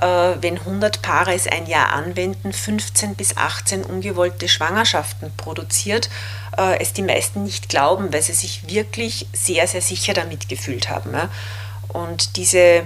äh, 0.00 0.34
wenn 0.40 0.58
100 0.58 1.02
Paare 1.02 1.34
es 1.34 1.46
ein 1.46 1.66
Jahr 1.66 1.92
anwenden, 1.92 2.52
15 2.52 3.14
bis 3.14 3.36
18 3.36 3.84
ungewollte 3.84 4.48
Schwangerschaften 4.48 5.32
produziert, 5.36 6.10
äh, 6.58 6.78
es 6.80 6.92
die 6.92 7.02
meisten 7.02 7.44
nicht 7.44 7.68
glauben, 7.68 8.12
weil 8.12 8.22
sie 8.22 8.34
sich 8.34 8.68
wirklich 8.68 9.26
sehr, 9.32 9.66
sehr 9.66 9.82
sicher 9.82 10.12
damit 10.12 10.48
gefühlt 10.48 10.90
haben. 10.90 11.12
Und 11.92 12.36
diese 12.36 12.84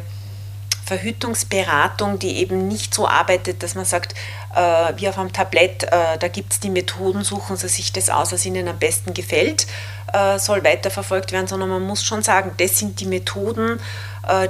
Verhütungsberatung, 0.85 2.19
die 2.19 2.37
eben 2.37 2.69
nicht 2.69 2.95
so 2.95 3.09
arbeitet, 3.09 3.63
dass 3.63 3.75
man 3.75 3.85
sagt, 3.85 4.15
äh, 4.55 4.93
wie 4.97 5.09
auf 5.09 5.19
einem 5.19 5.33
Tablett, 5.33 5.85
äh, 5.85 6.19
da 6.19 6.29
gibt 6.29 6.53
es 6.53 6.61
die 6.61 6.71
Methoden, 6.71 7.25
suchen 7.25 7.57
Sie 7.57 7.69
sich 7.69 7.93
das 7.93 8.11
aus, 8.11 8.33
was 8.33 8.45
Ihnen 8.45 8.69
am 8.69 8.79
besten 8.79 9.15
gefällt, 9.15 9.67
äh, 10.13 10.39
soll 10.39 10.63
weiterverfolgt 10.63 11.33
werden, 11.33 11.47
sondern 11.47 11.71
man 11.71 11.83
muss 11.83 12.05
schon 12.05 12.23
sagen, 12.23 12.53
das 12.59 12.79
sind 12.79 13.01
die 13.01 13.07
Methoden, 13.07 13.81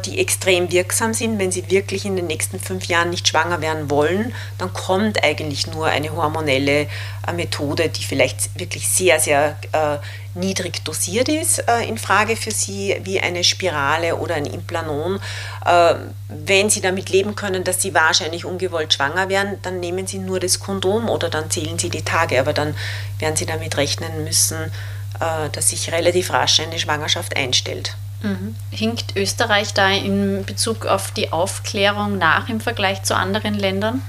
die 0.05 0.19
extrem 0.19 0.71
wirksam 0.71 1.15
sind. 1.15 1.39
Wenn 1.39 1.51
Sie 1.51 1.71
wirklich 1.71 2.05
in 2.05 2.17
den 2.17 2.27
nächsten 2.27 2.61
fünf 2.61 2.87
Jahren 2.87 3.11
nicht 3.11 3.29
schwanger 3.29 3.61
werden 3.61 3.91
wollen, 3.91 4.35
dann 4.59 4.73
kommt 4.73 5.23
eigentlich 5.25 5.67
nur 5.67 5.87
eine 5.87 6.15
hormonelle 6.15 6.87
äh, 7.27 7.33
Methode, 7.33 7.89
die 7.89 8.05
vielleicht 8.05 8.59
wirklich 8.59 8.89
sehr, 8.89 9.19
sehr 9.21 9.57
äh, 9.73 9.99
niedrig 10.35 10.85
dosiert 10.85 11.29
ist, 11.29 11.63
in 11.89 11.97
Frage 11.97 12.35
für 12.35 12.51
Sie, 12.51 12.97
wie 13.05 13.21
eine 13.21 13.45
Spirale 13.45 14.17
oder 14.17 14.35
ein 14.35 14.47
Implanon. 14.47 15.21
Wenn 16.29 16.71
Sie 16.71 16.81
damit 16.81 17.09
leben 17.09 17.37
können, 17.37 17.63
dass 17.63 17.81
Sie 17.81 17.95
wahrscheinlich 17.95 18.45
ungewollt 18.45 18.95
schwanger 18.95 19.29
werden, 19.29 19.61
dann 19.63 19.79
nehmen 19.79 20.09
Sie 20.09 20.19
nur 20.19 20.41
das 20.41 20.59
Kondom 20.59 21.09
oder 21.09 21.31
dann 21.31 21.53
zählen 21.53 21.79
Sie 21.79 21.89
die 21.89 22.03
Tage, 22.03 22.41
aber 22.41 22.53
dann 22.53 22.75
werden 23.21 23.37
Sie 23.37 23.47
damit 23.47 23.77
rechnen 23.77 24.25
müssen, 24.25 24.73
dass 25.53 25.71
sich 25.71 25.93
relativ 25.93 26.33
rasch 26.33 26.59
eine 26.59 26.81
Schwangerschaft 26.81 27.37
einstellt. 27.37 27.95
Mhm. 28.25 28.57
Hinkt 28.71 29.17
Österreich 29.17 29.75
da 29.75 29.91
in 29.91 30.45
Bezug 30.47 30.87
auf 30.87 31.11
die 31.11 31.31
Aufklärung 31.31 32.17
nach 32.17 32.49
im 32.49 32.59
Vergleich 32.59 33.03
zu 33.03 33.15
anderen 33.15 33.53
Ländern, 33.53 34.01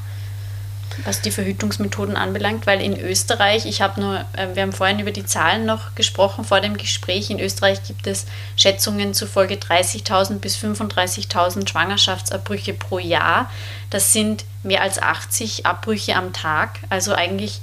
was 1.03 1.19
die 1.19 1.31
Verhütungsmethoden 1.31 2.15
anbelangt? 2.15 2.65
Weil 2.65 2.81
in 2.81 2.97
Österreich, 2.97 3.65
ich 3.65 3.81
habe 3.81 3.99
nur, 3.99 4.19
äh, 4.37 4.55
wir 4.55 4.61
haben 4.61 4.71
vorhin 4.71 4.99
über 4.99 5.11
die 5.11 5.25
Zahlen 5.25 5.65
noch 5.65 5.95
gesprochen 5.95 6.45
vor 6.45 6.61
dem 6.61 6.77
Gespräch, 6.77 7.29
in 7.29 7.41
Österreich 7.41 7.83
gibt 7.83 8.07
es 8.07 8.25
Schätzungen 8.55 9.13
zufolge 9.13 9.55
30.000 9.55 10.39
bis 10.39 10.55
35.000 10.55 11.67
Schwangerschaftsabbrüche 11.67 12.73
pro 12.73 12.99
Jahr. 12.99 13.51
Das 13.89 14.13
sind 14.13 14.45
mehr 14.63 14.81
als 14.81 15.01
80 15.01 15.65
Abbrüche 15.65 16.15
am 16.15 16.31
Tag, 16.31 16.79
also 16.89 17.13
eigentlich 17.13 17.59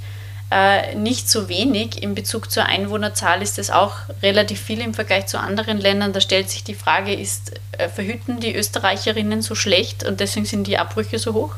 äh, 0.53 0.93
nicht 0.93 1.29
so 1.29 1.49
wenig. 1.49 2.03
In 2.03 2.13
Bezug 2.13 2.51
zur 2.51 2.65
Einwohnerzahl 2.65 3.41
ist 3.41 3.57
es 3.57 3.71
auch 3.71 3.93
relativ 4.21 4.61
viel 4.61 4.81
im 4.81 4.93
Vergleich 4.93 5.25
zu 5.25 5.39
anderen 5.39 5.79
Ländern. 5.79 6.13
Da 6.13 6.21
stellt 6.21 6.51
sich 6.51 6.63
die 6.63 6.75
Frage, 6.75 7.11
ist, 7.11 7.53
äh, 7.71 7.89
verhüten 7.89 8.39
die 8.39 8.55
Österreicherinnen 8.55 9.41
so 9.41 9.55
schlecht 9.55 10.03
und 10.03 10.19
deswegen 10.19 10.45
sind 10.45 10.67
die 10.67 10.77
Abbrüche 10.77 11.17
so 11.17 11.33
hoch? 11.33 11.55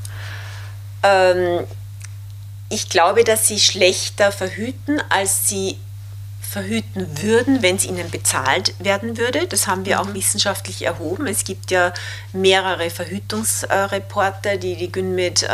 Ähm, 1.03 1.65
ich 2.69 2.87
glaube, 2.87 3.25
dass 3.25 3.49
sie 3.49 3.59
schlechter 3.59 4.31
verhüten, 4.31 5.01
als 5.09 5.49
sie 5.49 5.77
verhüten 6.49 7.21
würden, 7.21 7.61
wenn 7.61 7.75
es 7.75 7.85
ihnen 7.85 8.09
bezahlt 8.09 8.73
werden 8.79 9.17
würde. 9.17 9.47
Das 9.47 9.67
haben 9.67 9.85
wir 9.85 9.97
mhm. 9.97 10.01
auch 10.01 10.13
wissenschaftlich 10.13 10.83
erhoben. 10.83 11.27
Es 11.27 11.43
gibt 11.43 11.71
ja 11.71 11.93
mehrere 12.33 12.89
Verhütungsreporte, 12.89 14.57
die 14.57 14.75
die 14.75 14.91
GynMed 14.91 15.43
äh, 15.43 15.47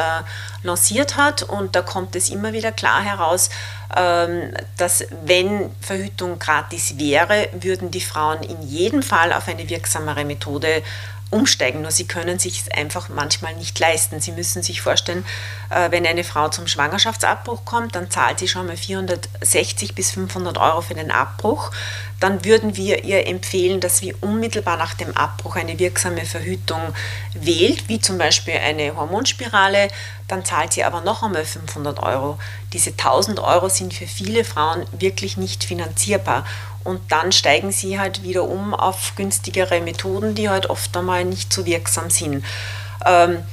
lanciert 0.64 1.18
hat 1.18 1.44
und 1.44 1.76
da 1.76 1.82
kommt 1.82 2.16
es 2.16 2.30
immer 2.30 2.54
wieder 2.54 2.72
klar 2.72 3.02
heraus, 3.02 3.50
ähm, 3.96 4.54
dass 4.78 5.06
wenn 5.26 5.72
Verhütung 5.82 6.40
gratis 6.40 6.98
wäre, 6.98 7.50
würden 7.54 7.92
die 7.92 8.02
Frauen 8.02 8.44
in 8.44 8.62
jedem 8.62 9.02
Fall 9.02 9.34
auf 9.34 9.48
eine 9.48 9.68
wirksamere 9.70 10.24
Methode 10.24 10.84
umsteigen, 11.32 11.82
nur 11.82 11.92
sie 11.92 12.06
können 12.06 12.38
sich 12.38 12.62
es 12.62 12.72
einfach 12.72 13.10
manchmal 13.10 13.56
nicht 13.56 13.80
leisten. 13.80 14.20
Sie 14.20 14.34
müssen 14.34 14.62
sich 14.62 14.82
vorstellen, 14.82 15.26
äh, 15.70 15.90
wenn 15.90 16.06
eine 16.06 16.24
Frau 16.24 16.50
zum 16.50 16.68
Schwangerschaftsabbruch 16.68 17.66
kommt, 17.66 17.96
dann 17.96 18.12
zahlt 18.12 18.40
sie 18.40 18.48
schon 18.48 18.68
mal 18.68 18.78
460 18.78 19.96
bis 19.96 20.12
500 20.12 20.58
Euro 20.58 20.82
für 20.82 20.94
den 20.94 21.10
Abbruch. 21.10 21.72
Dann 22.20 22.46
würden 22.46 22.76
wir 22.76 23.04
ihr 23.04 23.26
empfehlen, 23.26 23.80
dass 23.80 23.98
sie 23.98 24.14
unmittelbar 24.14 24.78
nach 24.78 24.94
dem 24.94 25.16
Abbruch 25.18 25.56
eine 25.56 25.80
wirksame 25.80 26.26
Verhütung 26.26 26.94
wählt, 27.34 27.88
wie 27.88 28.00
zum 28.00 28.18
Beispiel 28.18 28.56
eine 28.56 28.96
Hormonspirale. 28.96 29.88
Dann 30.28 30.46
zahlt 30.46 30.74
sie 30.74 30.84
aber 30.84 31.02
noch 31.02 31.24
einmal 31.24 31.46
500 31.46 32.04
Euro. 32.04 32.38
Diese 32.74 32.92
1000 32.92 33.40
Euro 33.40 33.70
sind 33.70 33.94
für 33.94 34.06
viele 34.06 34.44
Frauen 34.44 34.86
wirklich 34.92 35.38
nicht 35.38 35.64
finanzierbar. 35.64 36.46
Und 36.84 37.12
dann 37.12 37.32
steigen 37.32 37.72
sie 37.72 38.00
halt 38.00 38.24
wieder 38.24 38.44
um 38.44 38.74
auf 38.74 39.14
günstigere 39.16 39.82
Methoden, 39.82 40.36
die 40.36 40.50
halt 40.50 40.70
oft 40.70 40.96
einmal 40.96 41.26
nicht 41.26 41.52
so 41.54 41.66
wirksam 41.66 42.10
sind. 42.10 42.44
Ähm, 43.06 43.44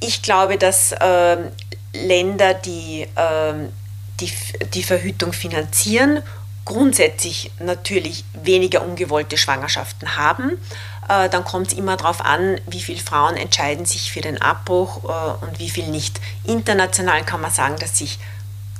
ich 0.00 0.22
glaube, 0.22 0.56
dass 0.56 0.94
ähm, 1.00 1.48
Länder, 1.92 2.54
die, 2.54 3.06
ähm, 3.16 3.68
die 4.20 4.32
die 4.74 4.82
Verhütung 4.82 5.32
finanzieren, 5.32 6.22
grundsätzlich 6.64 7.50
natürlich 7.58 8.24
weniger 8.32 8.82
ungewollte 8.82 9.36
Schwangerschaften 9.36 10.16
haben. 10.16 10.52
Äh, 11.08 11.28
dann 11.28 11.44
kommt 11.44 11.68
es 11.68 11.72
immer 11.72 11.96
darauf 11.96 12.24
an, 12.24 12.60
wie 12.66 12.80
viele 12.80 13.00
Frauen 13.00 13.36
entscheiden 13.36 13.84
sich 13.84 14.12
für 14.12 14.20
den 14.20 14.40
Abbruch 14.40 15.04
äh, 15.04 15.44
und 15.44 15.58
wie 15.58 15.70
viel 15.70 15.88
nicht. 15.88 16.20
International 16.44 17.24
kann 17.24 17.40
man 17.40 17.50
sagen, 17.50 17.76
dass 17.80 17.98
sich 17.98 18.18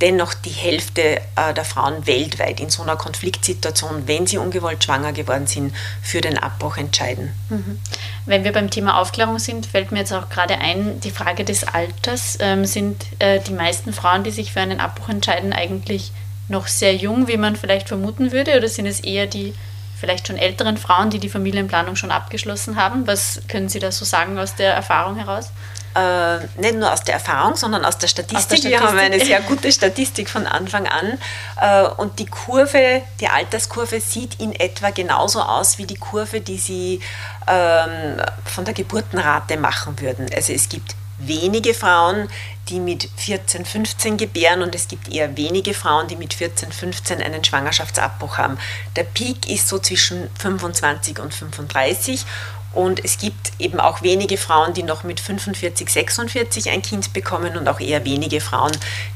dennoch 0.01 0.35
die 0.35 0.51
Hälfte 0.51 1.21
äh, 1.37 1.55
der 1.55 1.65
Frauen 1.65 2.07
weltweit 2.07 2.61
in 2.61 2.71
so 2.71 2.83
einer 2.83 2.97
Konfliktsituation, 2.97 4.07
wenn 4.07 4.27
sie 4.27 4.39
ungewollt 4.39 4.83
schwanger 4.83 5.13
geworden 5.13 5.47
sind, 5.47 5.75
für 6.03 6.21
den 6.21 6.39
Abbruch 6.39 6.77
entscheiden. 6.77 7.33
Mhm. 7.49 7.79
Wenn 8.27 8.45
wir 8.45 8.53
beim 8.53 8.71
Thema 8.71 8.99
Aufklärung 8.99 9.39
sind, 9.39 9.67
fällt 9.67 9.93
mir 9.93 10.01
jetzt 10.01 10.13
auch 10.13 10.29
gerade 10.29 10.59
ein, 10.59 11.01
die 11.01 11.11
Frage 11.11 11.45
des 11.45 11.65
Alters. 11.65 12.39
Ähm, 12.41 12.65
sind 12.65 13.05
äh, 13.19 13.41
die 13.41 13.53
meisten 13.53 13.93
Frauen, 13.93 14.25
die 14.25 14.31
sich 14.31 14.53
für 14.53 14.61
einen 14.61 14.81
Abbruch 14.81 15.09
entscheiden, 15.09 15.53
eigentlich 15.53 16.13
noch 16.49 16.67
sehr 16.67 16.95
jung, 16.97 17.29
wie 17.29 17.37
man 17.37 17.57
vielleicht 17.57 17.89
vermuten 17.89 18.33
würde, 18.33 18.57
oder 18.57 18.69
sind 18.69 18.87
es 18.87 19.01
eher 19.01 19.27
die 19.27 19.55
vielleicht 19.99 20.27
schon 20.27 20.39
älteren 20.39 20.79
Frauen, 20.79 21.11
die 21.11 21.19
die 21.19 21.29
Familienplanung 21.29 21.95
schon 21.95 22.11
abgeschlossen 22.11 22.77
haben? 22.77 23.07
Was 23.07 23.43
können 23.49 23.69
Sie 23.69 23.79
da 23.79 23.93
so 23.93 24.05
sagen 24.05 24.39
aus 24.39 24.57
der 24.57 24.75
Erfahrung 24.75 25.17
heraus? 25.17 25.51
Äh, 25.95 26.39
nicht 26.61 26.77
nur 26.77 26.93
aus 26.93 27.03
der 27.03 27.15
Erfahrung, 27.15 27.57
sondern 27.57 27.85
aus 27.85 27.99
der 27.99 28.07
Statistik. 28.07 28.39
Aus 28.39 28.49
der 28.49 28.57
Statistik. 28.57 28.81
Wir 28.81 28.89
haben 28.89 28.99
eine 28.99 29.25
sehr 29.25 29.41
gute 29.41 29.73
Statistik 29.73 30.31
von 30.31 30.47
Anfang 30.47 30.87
an. 30.87 31.19
Äh, 31.61 31.89
und 32.01 32.19
die 32.19 32.27
Kurve, 32.27 33.03
die 33.21 33.29
Alterskurve 33.29 34.01
sieht 34.01 34.41
in 34.41 34.53
etwa 34.53 34.91
genauso 34.91 35.41
aus 35.41 35.79
wie 35.79 35.87
die 35.87 35.97
Kurve, 35.97 36.41
die 36.41 36.59
Sie 36.59 37.01
ähm, 37.47 38.17
von 38.45 38.65
der 38.65 38.75
Geburtenrate 38.75 39.57
machen 39.57 40.01
würden. 40.01 40.27
Also 40.35 40.53
es 40.53 40.69
gibt 40.69 40.95
wenige 41.19 41.75
Frauen, 41.75 42.29
die 42.69 42.81
mit 42.81 43.09
14, 43.17 43.65
15 43.65 44.17
gebären 44.17 44.63
und 44.63 44.75
es 44.75 44.89
gibt 44.89 45.13
eher 45.13 45.37
wenige 45.37 45.75
Frauen, 45.75 46.09
die 46.09 46.17
mit 46.17 46.35
14, 46.35 46.73
15 46.73 47.21
einen 47.21 47.45
Schwangerschaftsabbruch 47.45 48.39
haben. 48.39 48.59
Der 48.97 49.05
Peak 49.05 49.49
ist 49.51 49.69
so 49.69 49.79
zwischen 49.79 50.31
25 50.39 51.19
und 51.19 51.35
35 51.35 52.25
und 52.73 53.05
es 53.05 53.19
gibt 53.19 53.53
eben 53.59 53.81
auch 53.81 54.03
wenige 54.03 54.37
Frauen, 54.37 54.75
die 54.75 54.83
noch 54.83 55.03
mit 55.03 55.21
45, 55.21 55.89
46 55.91 56.71
ein 56.71 56.83
Kind 56.83 57.13
bekommen 57.13 57.57
und 57.57 57.69
auch 57.69 57.81
eher 57.81 58.05
wenige 58.05 58.41
Frauen, 58.41 58.73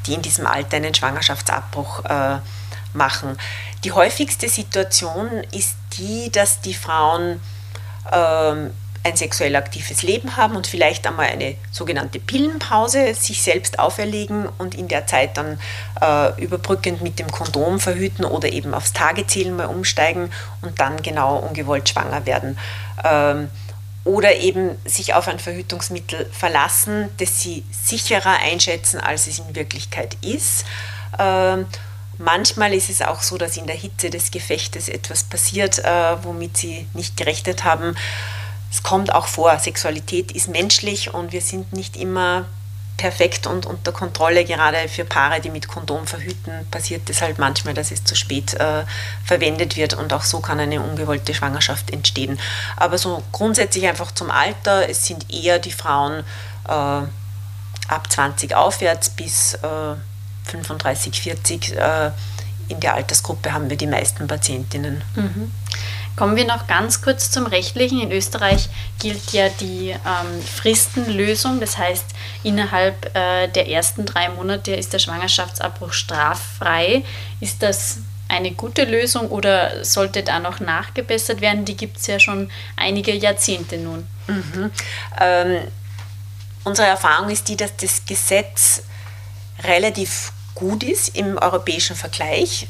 die 0.06 0.14
in 0.14 0.22
diesem 0.22 0.46
Alter 0.46 0.76
einen 0.76 0.94
Schwangerschaftsabbruch 0.94 2.04
äh, 2.04 2.38
machen. 2.94 3.38
Die 3.84 3.92
häufigste 3.92 4.48
Situation 4.48 5.28
ist 5.52 5.76
die, 5.98 6.30
dass 6.32 6.60
die 6.60 6.74
Frauen 6.74 7.40
ähm, 8.12 8.70
ein 9.04 9.16
sexuell 9.16 9.54
aktives 9.54 10.02
Leben 10.02 10.36
haben 10.38 10.56
und 10.56 10.66
vielleicht 10.66 11.06
einmal 11.06 11.26
eine 11.26 11.56
sogenannte 11.70 12.18
Pillenpause 12.18 13.14
sich 13.14 13.42
selbst 13.42 13.78
auferlegen 13.78 14.48
und 14.56 14.74
in 14.74 14.88
der 14.88 15.06
Zeit 15.06 15.36
dann 15.36 15.60
äh, 16.00 16.42
überbrückend 16.42 17.02
mit 17.02 17.18
dem 17.18 17.30
Kondom 17.30 17.78
verhüten 17.78 18.24
oder 18.24 18.50
eben 18.50 18.72
aufs 18.72 18.94
Tagezählen 18.94 19.54
mal 19.54 19.66
umsteigen 19.66 20.30
und 20.62 20.80
dann 20.80 21.02
genau 21.02 21.36
ungewollt 21.36 21.90
schwanger 21.90 22.24
werden. 22.24 22.58
Ähm, 23.02 23.48
oder 24.04 24.36
eben 24.36 24.76
sich 24.84 25.14
auf 25.14 25.28
ein 25.28 25.38
Verhütungsmittel 25.38 26.26
verlassen, 26.30 27.08
das 27.16 27.40
sie 27.40 27.64
sicherer 27.70 28.36
einschätzen, 28.42 29.00
als 29.00 29.26
es 29.26 29.38
in 29.38 29.54
Wirklichkeit 29.54 30.18
ist. 30.20 30.66
Ähm, 31.18 31.64
manchmal 32.18 32.74
ist 32.74 32.90
es 32.90 33.00
auch 33.00 33.22
so, 33.22 33.38
dass 33.38 33.56
in 33.56 33.66
der 33.66 33.76
Hitze 33.76 34.10
des 34.10 34.30
Gefechtes 34.30 34.90
etwas 34.90 35.24
passiert, 35.24 35.78
äh, 35.78 36.22
womit 36.22 36.58
sie 36.58 36.86
nicht 36.92 37.16
gerechnet 37.16 37.64
haben 37.64 37.96
es 38.74 38.82
kommt 38.82 39.14
auch 39.14 39.28
vor, 39.28 39.56
Sexualität 39.60 40.32
ist 40.32 40.48
menschlich 40.48 41.14
und 41.14 41.30
wir 41.30 41.42
sind 41.42 41.72
nicht 41.72 41.96
immer 41.96 42.46
perfekt 42.96 43.46
und 43.46 43.66
unter 43.66 43.92
Kontrolle. 43.92 44.44
Gerade 44.44 44.88
für 44.88 45.04
Paare, 45.04 45.40
die 45.40 45.50
mit 45.50 45.68
Kondom 45.68 46.06
verhüten, 46.06 46.66
passiert 46.70 47.08
es 47.10 47.22
halt 47.22 47.38
manchmal, 47.38 47.74
dass 47.74 47.90
es 47.90 48.04
zu 48.04 48.14
spät 48.14 48.54
äh, 48.54 48.84
verwendet 49.24 49.76
wird 49.76 49.94
und 49.94 50.12
auch 50.12 50.22
so 50.22 50.40
kann 50.40 50.60
eine 50.60 50.80
ungewollte 50.80 51.34
Schwangerschaft 51.34 51.90
entstehen. 51.90 52.38
Aber 52.76 52.98
so 52.98 53.22
grundsätzlich 53.32 53.86
einfach 53.86 54.12
zum 54.12 54.30
Alter, 54.30 54.88
es 54.88 55.06
sind 55.06 55.32
eher 55.32 55.58
die 55.58 55.72
Frauen 55.72 56.24
äh, 56.68 56.72
ab 56.72 58.10
20 58.10 58.54
aufwärts 58.54 59.10
bis 59.10 59.54
äh, 59.54 59.96
35, 60.44 61.20
40 61.20 61.76
äh, 61.76 62.10
in 62.68 62.80
der 62.80 62.94
Altersgruppe 62.94 63.52
haben 63.52 63.68
wir 63.68 63.76
die 63.76 63.86
meisten 63.86 64.26
Patientinnen. 64.26 65.02
Mhm. 65.14 65.52
Kommen 66.16 66.36
wir 66.36 66.46
noch 66.46 66.66
ganz 66.68 67.02
kurz 67.02 67.30
zum 67.30 67.46
Rechtlichen. 67.46 68.00
In 68.00 68.12
Österreich 68.12 68.68
gilt 69.00 69.32
ja 69.32 69.48
die 69.48 69.90
ähm, 69.90 70.42
Fristenlösung, 70.42 71.58
das 71.58 71.76
heißt, 71.76 72.04
innerhalb 72.44 73.16
äh, 73.16 73.48
der 73.48 73.68
ersten 73.68 74.06
drei 74.06 74.28
Monate 74.28 74.74
ist 74.74 74.92
der 74.92 75.00
Schwangerschaftsabbruch 75.00 75.92
straffrei. 75.92 77.02
Ist 77.40 77.62
das 77.62 77.98
eine 78.28 78.52
gute 78.52 78.84
Lösung 78.84 79.28
oder 79.28 79.84
sollte 79.84 80.22
da 80.22 80.38
noch 80.38 80.60
nachgebessert 80.60 81.40
werden? 81.40 81.64
Die 81.64 81.76
gibt 81.76 81.96
es 81.96 82.06
ja 82.06 82.20
schon 82.20 82.50
einige 82.76 83.12
Jahrzehnte 83.12 83.78
nun. 83.78 84.06
Mhm. 84.28 84.70
Ähm, 85.20 85.60
unsere 86.62 86.88
Erfahrung 86.88 87.28
ist 87.28 87.48
die, 87.48 87.56
dass 87.56 87.76
das 87.76 88.04
Gesetz 88.06 88.82
relativ 89.64 90.32
gut 90.54 90.84
ist 90.84 91.16
im 91.16 91.38
europäischen 91.38 91.96
Vergleich 91.96 92.68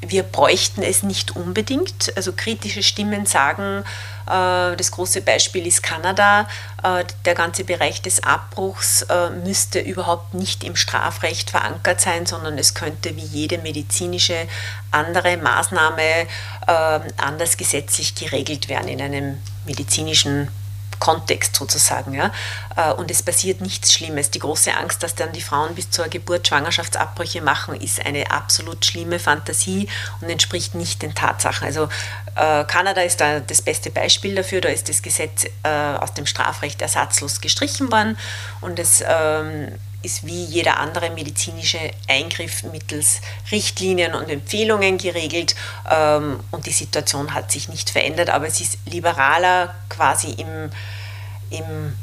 wir 0.00 0.22
bräuchten 0.22 0.82
es 0.82 1.02
nicht 1.02 1.36
unbedingt. 1.36 2.12
Also 2.16 2.32
kritische 2.32 2.82
Stimmen 2.82 3.26
sagen, 3.26 3.84
äh, 4.26 4.76
das 4.76 4.90
große 4.90 5.22
Beispiel 5.22 5.66
ist 5.66 5.82
Kanada, 5.82 6.48
äh, 6.82 7.04
der 7.24 7.34
ganze 7.34 7.64
Bereich 7.64 8.02
des 8.02 8.22
Abbruchs 8.22 9.02
äh, 9.02 9.30
müsste 9.30 9.80
überhaupt 9.80 10.34
nicht 10.34 10.64
im 10.64 10.76
Strafrecht 10.76 11.50
verankert 11.50 12.00
sein, 12.00 12.26
sondern 12.26 12.58
es 12.58 12.74
könnte 12.74 13.16
wie 13.16 13.24
jede 13.24 13.58
medizinische 13.58 14.46
andere 14.90 15.36
Maßnahme 15.36 16.26
anders 17.16 17.56
gesetzlich 17.56 18.14
geregelt 18.16 18.68
werden 18.68 18.88
in 18.88 19.00
einem 19.00 19.38
medizinischen 19.66 20.48
Kontext 20.98 21.56
sozusagen. 21.56 22.14
Ja? 22.14 22.32
Äh, 22.76 22.92
und 22.92 23.10
es 23.10 23.22
passiert 23.22 23.60
nichts 23.60 23.92
Schlimmes. 23.92 24.30
Die 24.30 24.38
große 24.38 24.74
Angst, 24.74 25.02
dass 25.02 25.14
dann 25.14 25.32
die 25.32 25.40
Frauen 25.40 25.74
bis 25.74 25.90
zur 25.90 26.08
Geburt 26.08 26.48
Schwangerschaftsabbrüche 26.48 27.42
machen, 27.42 27.74
ist 27.74 28.04
eine 28.04 28.30
absolut 28.30 28.84
schlimme 28.84 29.18
Fantasie 29.18 29.88
und 30.20 30.30
entspricht 30.30 30.74
nicht 30.74 31.02
den 31.02 31.14
Tatsachen. 31.14 31.66
Also 31.66 31.88
äh, 32.36 32.64
Kanada 32.64 33.00
ist 33.00 33.20
da 33.20 33.40
das 33.40 33.62
beste 33.62 33.90
Beispiel 33.90 34.34
dafür. 34.34 34.60
Da 34.60 34.68
ist 34.68 34.88
das 34.88 35.02
Gesetz 35.02 35.44
äh, 35.62 35.68
aus 35.68 36.14
dem 36.14 36.26
Strafrecht 36.26 36.82
ersatzlos 36.82 37.40
gestrichen 37.40 37.90
worden 37.90 38.18
und 38.60 38.78
es 38.78 39.02
ähm, 39.06 39.72
ist 40.02 40.26
wie 40.26 40.44
jeder 40.44 40.78
andere 40.78 41.10
medizinische 41.10 41.78
Eingriff 42.08 42.62
mittels 42.64 43.20
Richtlinien 43.50 44.14
und 44.14 44.28
Empfehlungen 44.28 44.98
geregelt 44.98 45.54
ähm, 45.90 46.40
und 46.50 46.66
die 46.66 46.72
Situation 46.72 47.34
hat 47.34 47.50
sich 47.50 47.68
nicht 47.68 47.90
verändert, 47.90 48.30
aber 48.30 48.46
es 48.46 48.60
ist 48.60 48.78
liberaler 48.86 49.74
quasi 49.88 50.30
im, 50.32 50.70
im, 51.50 51.96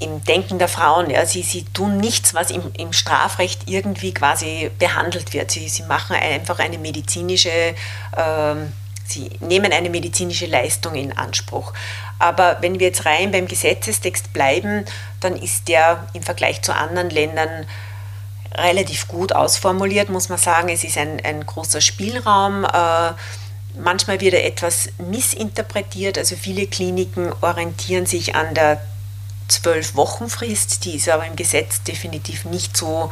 im 0.00 0.24
Denken 0.24 0.58
der 0.58 0.68
Frauen. 0.68 1.10
Ja. 1.10 1.24
Sie, 1.24 1.42
sie 1.42 1.64
tun 1.64 1.96
nichts, 1.96 2.34
was 2.34 2.50
im, 2.50 2.72
im 2.76 2.92
Strafrecht 2.92 3.62
irgendwie 3.66 4.12
quasi 4.12 4.70
behandelt 4.78 5.32
wird. 5.32 5.50
Sie, 5.50 5.68
sie 5.68 5.84
machen 5.84 6.16
einfach 6.16 6.58
eine 6.58 6.78
medizinische 6.78 7.74
ähm, 8.16 8.72
Sie 9.06 9.30
nehmen 9.40 9.72
eine 9.72 9.90
medizinische 9.90 10.46
Leistung 10.46 10.94
in 10.94 11.16
Anspruch. 11.16 11.72
Aber 12.18 12.58
wenn 12.60 12.80
wir 12.80 12.86
jetzt 12.86 13.04
rein 13.04 13.32
beim 13.32 13.46
Gesetzestext 13.46 14.32
bleiben, 14.32 14.86
dann 15.24 15.36
ist 15.36 15.68
der 15.68 16.06
im 16.12 16.22
Vergleich 16.22 16.62
zu 16.62 16.74
anderen 16.74 17.10
Ländern 17.10 17.66
relativ 18.54 19.08
gut 19.08 19.32
ausformuliert, 19.32 20.10
muss 20.10 20.28
man 20.28 20.38
sagen. 20.38 20.68
Es 20.68 20.84
ist 20.84 20.96
ein, 20.98 21.20
ein 21.24 21.44
großer 21.44 21.80
Spielraum. 21.80 22.64
Äh, 22.64 23.12
manchmal 23.78 24.20
wird 24.20 24.34
er 24.34 24.44
etwas 24.44 24.90
missinterpretiert. 24.98 26.18
Also 26.18 26.36
viele 26.36 26.66
Kliniken 26.66 27.32
orientieren 27.40 28.06
sich 28.06 28.34
an 28.34 28.54
der 28.54 28.80
Zwölf-Wochen-Frist. 29.48 30.84
Die 30.84 30.96
ist 30.96 31.08
aber 31.08 31.26
im 31.26 31.36
Gesetz 31.36 31.82
definitiv 31.82 32.44
nicht 32.44 32.76
so 32.76 33.10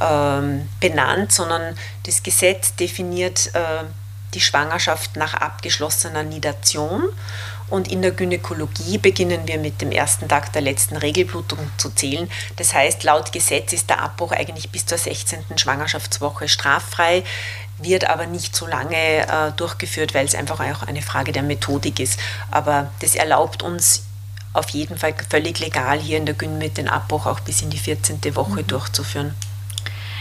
ähm, 0.00 0.68
benannt, 0.80 1.32
sondern 1.32 1.76
das 2.04 2.22
Gesetz 2.22 2.74
definiert 2.76 3.50
äh, 3.54 3.84
die 4.34 4.40
Schwangerschaft 4.40 5.16
nach 5.16 5.34
abgeschlossener 5.34 6.22
Nidation. 6.22 7.04
Und 7.74 7.88
in 7.88 8.02
der 8.02 8.12
Gynäkologie 8.12 8.98
beginnen 8.98 9.48
wir 9.48 9.58
mit 9.58 9.80
dem 9.80 9.90
ersten 9.90 10.28
Tag 10.28 10.52
der 10.52 10.62
letzten 10.62 10.96
Regelblutung 10.96 11.58
zu 11.76 11.90
zählen. 11.90 12.30
Das 12.54 12.72
heißt, 12.72 13.02
laut 13.02 13.32
Gesetz 13.32 13.72
ist 13.72 13.90
der 13.90 14.00
Abbruch 14.00 14.30
eigentlich 14.30 14.70
bis 14.70 14.86
zur 14.86 14.96
16. 14.96 15.42
Schwangerschaftswoche 15.56 16.46
straffrei, 16.46 17.24
wird 17.78 18.08
aber 18.08 18.26
nicht 18.26 18.54
so 18.54 18.68
lange 18.68 19.26
äh, 19.26 19.50
durchgeführt, 19.56 20.14
weil 20.14 20.24
es 20.24 20.36
einfach 20.36 20.60
auch 20.60 20.84
eine 20.84 21.02
Frage 21.02 21.32
der 21.32 21.42
Methodik 21.42 21.98
ist. 21.98 22.20
Aber 22.52 22.92
das 23.00 23.16
erlaubt 23.16 23.64
uns 23.64 24.04
auf 24.52 24.68
jeden 24.68 24.96
Fall 24.96 25.16
völlig 25.28 25.58
legal 25.58 25.98
hier 25.98 26.18
in 26.18 26.26
der 26.26 26.36
Gyn 26.36 26.58
mit 26.58 26.76
den 26.76 26.88
Abbruch 26.88 27.26
auch 27.26 27.40
bis 27.40 27.60
in 27.60 27.70
die 27.70 27.78
14. 27.78 28.20
Woche 28.36 28.62
mhm. 28.62 28.68
durchzuführen. 28.68 29.34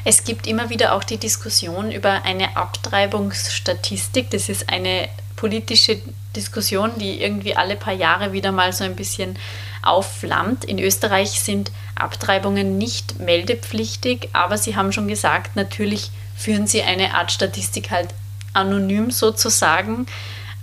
Es 0.06 0.24
gibt 0.24 0.48
immer 0.48 0.72
wieder 0.72 0.96
auch 0.96 1.04
die 1.04 1.18
Diskussion 1.18 1.92
über 1.92 2.24
eine 2.24 2.58
Abtreibungsstatistik. 2.58 4.32
Das 4.32 4.50
ist 4.50 4.70
eine 4.70 5.08
politische 5.44 5.98
Diskussion, 6.38 6.92
die 6.98 7.22
irgendwie 7.22 7.54
alle 7.54 7.76
paar 7.76 7.92
Jahre 7.92 8.32
wieder 8.32 8.54
mal 8.54 8.72
so 8.72 8.86
ein 8.86 8.96
bisschen 8.96 9.36
aufflammt. 9.82 10.64
In 10.64 10.80
Österreich 10.80 11.32
sind 11.32 11.70
Abtreibungen 11.96 12.78
nicht 12.78 13.20
meldepflichtig, 13.20 14.30
aber 14.32 14.58
Sie 14.58 14.78
haben 14.78 14.94
schon 14.94 15.10
gesagt, 15.10 15.58
natürlich 15.58 16.12
führen 16.38 16.66
Sie 16.66 16.82
eine 16.82 17.14
Art 17.16 17.30
Statistik 17.30 17.92
halt 17.92 18.08
anonym 18.54 19.12
sozusagen. 19.12 20.06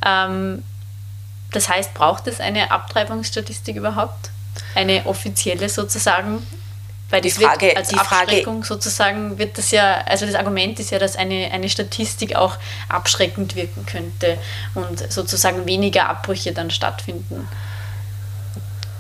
Ähm, 0.02 0.62
das 1.52 1.68
heißt, 1.68 1.92
braucht 1.92 2.26
es 2.26 2.40
eine 2.40 2.70
Abtreibungsstatistik 2.70 3.76
überhaupt? 3.76 4.30
Eine 4.74 5.04
offizielle 5.04 5.68
sozusagen? 5.68 6.38
Weil 7.10 7.20
das 7.20 7.34
die 7.34 7.44
Frage, 7.44 7.66
wird 7.66 7.76
als 7.76 7.88
die 7.88 7.96
Abschreckung 7.96 8.62
Frage, 8.62 8.66
sozusagen 8.66 9.38
wird 9.38 9.58
das 9.58 9.70
ja, 9.72 10.02
also 10.06 10.26
das 10.26 10.34
Argument 10.34 10.78
ist 10.78 10.90
ja, 10.90 10.98
dass 10.98 11.16
eine, 11.16 11.50
eine 11.52 11.68
Statistik 11.68 12.36
auch 12.36 12.56
abschreckend 12.88 13.56
wirken 13.56 13.84
könnte 13.84 14.38
und 14.74 15.12
sozusagen 15.12 15.66
weniger 15.66 16.08
Abbrüche 16.08 16.52
dann 16.52 16.70
stattfinden. 16.70 17.48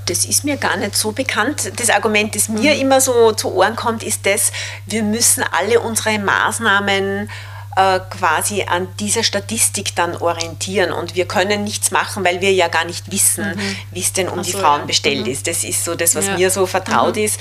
Das 0.06 0.24
ist 0.24 0.44
mir 0.44 0.56
gar 0.56 0.76
nicht 0.76 0.96
so 0.96 1.12
bekannt. 1.12 1.70
Das 1.76 1.88
Argument, 1.88 2.34
das 2.34 2.48
mir 2.48 2.74
mhm. 2.74 2.80
immer 2.80 3.00
so 3.00 3.30
zu 3.32 3.54
Ohren 3.54 3.76
kommt, 3.76 4.02
ist 4.02 4.26
das, 4.26 4.50
wir 4.86 5.04
müssen 5.04 5.44
alle 5.52 5.78
unsere 5.78 6.18
Maßnahmen 6.18 7.30
äh, 7.76 8.00
quasi 8.10 8.64
an 8.64 8.88
dieser 8.98 9.22
Statistik 9.22 9.94
dann 9.94 10.16
orientieren 10.16 10.90
und 10.90 11.14
wir 11.14 11.26
können 11.26 11.62
nichts 11.62 11.92
machen, 11.92 12.24
weil 12.24 12.40
wir 12.40 12.52
ja 12.52 12.66
gar 12.66 12.84
nicht 12.84 13.12
wissen, 13.12 13.50
mhm. 13.54 13.76
wie 13.92 14.00
es 14.00 14.12
denn 14.12 14.28
um 14.28 14.42
so, 14.42 14.50
die 14.50 14.58
Frauen 14.58 14.80
ja. 14.80 14.86
bestellt 14.86 15.26
mhm. 15.26 15.32
ist. 15.32 15.46
Das 15.46 15.62
ist 15.62 15.84
so 15.84 15.94
das, 15.94 16.16
was 16.16 16.26
ja. 16.26 16.36
mir 16.36 16.50
so 16.50 16.66
vertraut 16.66 17.14
mhm. 17.14 17.22
ist. 17.22 17.38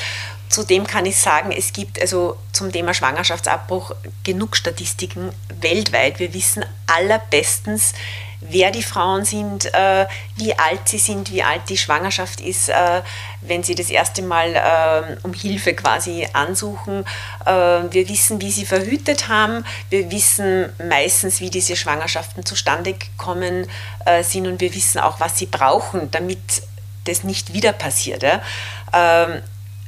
Zudem 0.50 0.88
kann 0.88 1.06
ich 1.06 1.18
sagen, 1.18 1.52
es 1.52 1.74
gibt 1.74 2.02
also 2.02 2.36
zum 2.54 2.72
Thema 2.72 2.96
Schwangerschaftsabbruch 2.96 3.92
genug 4.24 4.58
Statistiken 4.58 5.32
weltweit. 5.62 6.18
Wir 6.18 6.34
wissen 6.34 6.66
allerbestens, 6.88 7.94
wer 8.42 8.72
die 8.72 8.82
Frauen 8.82 9.26
sind, 9.26 9.72
äh, 9.74 10.08
wie 10.38 10.58
alt 10.58 10.88
sie 10.88 10.98
sind, 10.98 11.32
wie 11.32 11.44
alt 11.44 11.62
die 11.70 11.78
Schwangerschaft 11.78 12.42
ist, 12.42 12.70
äh, 12.70 13.02
wenn 13.42 13.62
sie 13.62 13.76
das 13.76 13.92
erste 13.92 14.24
Mal 14.24 14.56
äh, 14.56 15.18
um 15.24 15.34
Hilfe 15.34 15.76
quasi 15.76 16.28
ansuchen. 16.34 17.06
Äh, 17.46 17.52
wir 17.52 18.10
wissen, 18.10 18.42
wie 18.42 18.52
sie 18.52 18.66
verhütet 18.66 19.28
haben. 19.28 19.64
Wir 19.90 20.10
wissen 20.10 20.70
meistens, 20.84 21.42
wie 21.42 21.52
diese 21.52 21.76
Schwangerschaften 21.76 22.46
zustande 22.46 22.94
gekommen 22.94 23.68
sind 24.24 24.48
und 24.48 24.62
wir 24.62 24.74
wissen 24.74 25.00
auch, 25.00 25.20
was 25.20 25.38
sie 25.38 25.46
brauchen, 25.46 26.10
damit 26.10 26.40
das 27.06 27.24
nicht 27.24 27.54
wieder 27.54 27.74
passiert. 27.74 28.24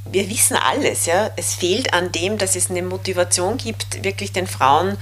Wir 0.05 0.29
wissen 0.29 0.57
alles. 0.57 1.05
Ja? 1.05 1.31
Es 1.35 1.53
fehlt 1.53 1.93
an 1.93 2.11
dem, 2.11 2.37
dass 2.37 2.55
es 2.55 2.69
eine 2.69 2.81
Motivation 2.81 3.57
gibt, 3.57 4.03
wirklich 4.03 4.31
den 4.31 4.47
Frauen 4.47 4.97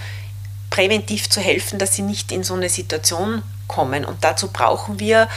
präventiv 0.69 1.29
zu 1.29 1.41
helfen, 1.41 1.79
dass 1.79 1.95
sie 1.95 2.03
nicht 2.03 2.31
in 2.31 2.43
so 2.43 2.53
eine 2.53 2.69
Situation 2.69 3.41
kommen. 3.67 4.05
Und 4.05 4.23
dazu 4.23 4.49
brauchen 4.49 4.99
wir 4.99 5.27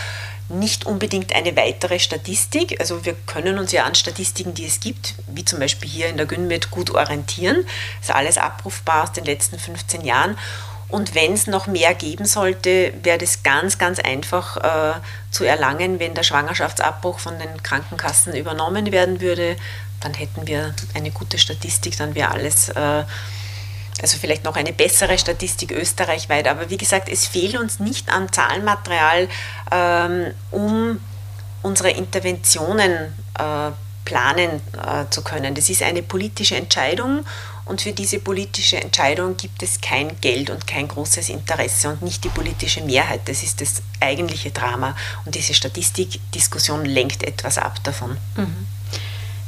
nicht 0.48 0.84
unbedingt 0.84 1.34
eine 1.34 1.56
weitere 1.56 1.98
Statistik. 1.98 2.78
Also 2.80 3.04
wir 3.04 3.14
können 3.26 3.58
uns 3.58 3.72
ja 3.72 3.84
an 3.84 3.94
Statistiken, 3.94 4.54
die 4.54 4.66
es 4.66 4.80
gibt, 4.80 5.14
wie 5.28 5.44
zum 5.44 5.58
Beispiel 5.58 5.88
hier 5.88 6.08
in 6.08 6.16
der 6.16 6.26
GynMed, 6.26 6.70
gut 6.70 6.90
orientieren. 6.90 7.64
Das 8.00 8.10
ist 8.10 8.14
alles 8.14 8.38
abrufbar 8.38 9.04
aus 9.04 9.12
den 9.12 9.24
letzten 9.24 9.58
15 9.58 10.04
Jahren. 10.04 10.36
Und 10.92 11.14
wenn 11.14 11.32
es 11.32 11.46
noch 11.46 11.66
mehr 11.66 11.94
geben 11.94 12.26
sollte, 12.26 12.92
wäre 13.02 13.16
das 13.16 13.42
ganz, 13.42 13.78
ganz 13.78 13.98
einfach 13.98 14.58
äh, 14.58 15.00
zu 15.30 15.42
erlangen, 15.42 15.98
wenn 15.98 16.12
der 16.12 16.22
Schwangerschaftsabbruch 16.22 17.18
von 17.18 17.38
den 17.38 17.62
Krankenkassen 17.62 18.36
übernommen 18.36 18.92
werden 18.92 19.22
würde. 19.22 19.56
Dann 20.00 20.12
hätten 20.12 20.46
wir 20.46 20.74
eine 20.92 21.10
gute 21.10 21.38
Statistik, 21.38 21.96
dann 21.96 22.14
wäre 22.14 22.30
alles, 22.30 22.68
äh, 22.68 23.04
also 24.02 24.18
vielleicht 24.20 24.44
noch 24.44 24.54
eine 24.54 24.74
bessere 24.74 25.16
Statistik 25.16 25.72
österreichweit. 25.72 26.46
Aber 26.46 26.68
wie 26.68 26.76
gesagt, 26.76 27.08
es 27.08 27.26
fehlt 27.26 27.56
uns 27.56 27.80
nicht 27.80 28.10
an 28.10 28.30
Zahlenmaterial, 28.30 29.28
ähm, 29.70 30.34
um 30.50 31.00
unsere 31.62 31.88
Interventionen 31.92 33.14
äh, 33.38 33.70
planen 34.04 34.60
äh, 34.76 35.08
zu 35.08 35.22
können. 35.24 35.54
Das 35.54 35.70
ist 35.70 35.82
eine 35.82 36.02
politische 36.02 36.56
Entscheidung 36.56 37.24
und 37.64 37.82
für 37.82 37.92
diese 37.92 38.18
politische 38.18 38.80
Entscheidung 38.80 39.36
gibt 39.36 39.62
es 39.62 39.80
kein 39.80 40.20
Geld 40.20 40.50
und 40.50 40.66
kein 40.66 40.88
großes 40.88 41.28
Interesse 41.28 41.90
und 41.90 42.02
nicht 42.02 42.24
die 42.24 42.28
politische 42.28 42.82
Mehrheit. 42.82 43.20
Das 43.26 43.42
ist 43.42 43.60
das 43.60 43.82
eigentliche 44.00 44.50
Drama. 44.50 44.96
Und 45.24 45.34
diese 45.34 45.54
Statistikdiskussion 45.54 46.84
lenkt 46.84 47.22
etwas 47.22 47.58
ab 47.58 47.82
davon. 47.84 48.16
Mhm. 48.36 48.66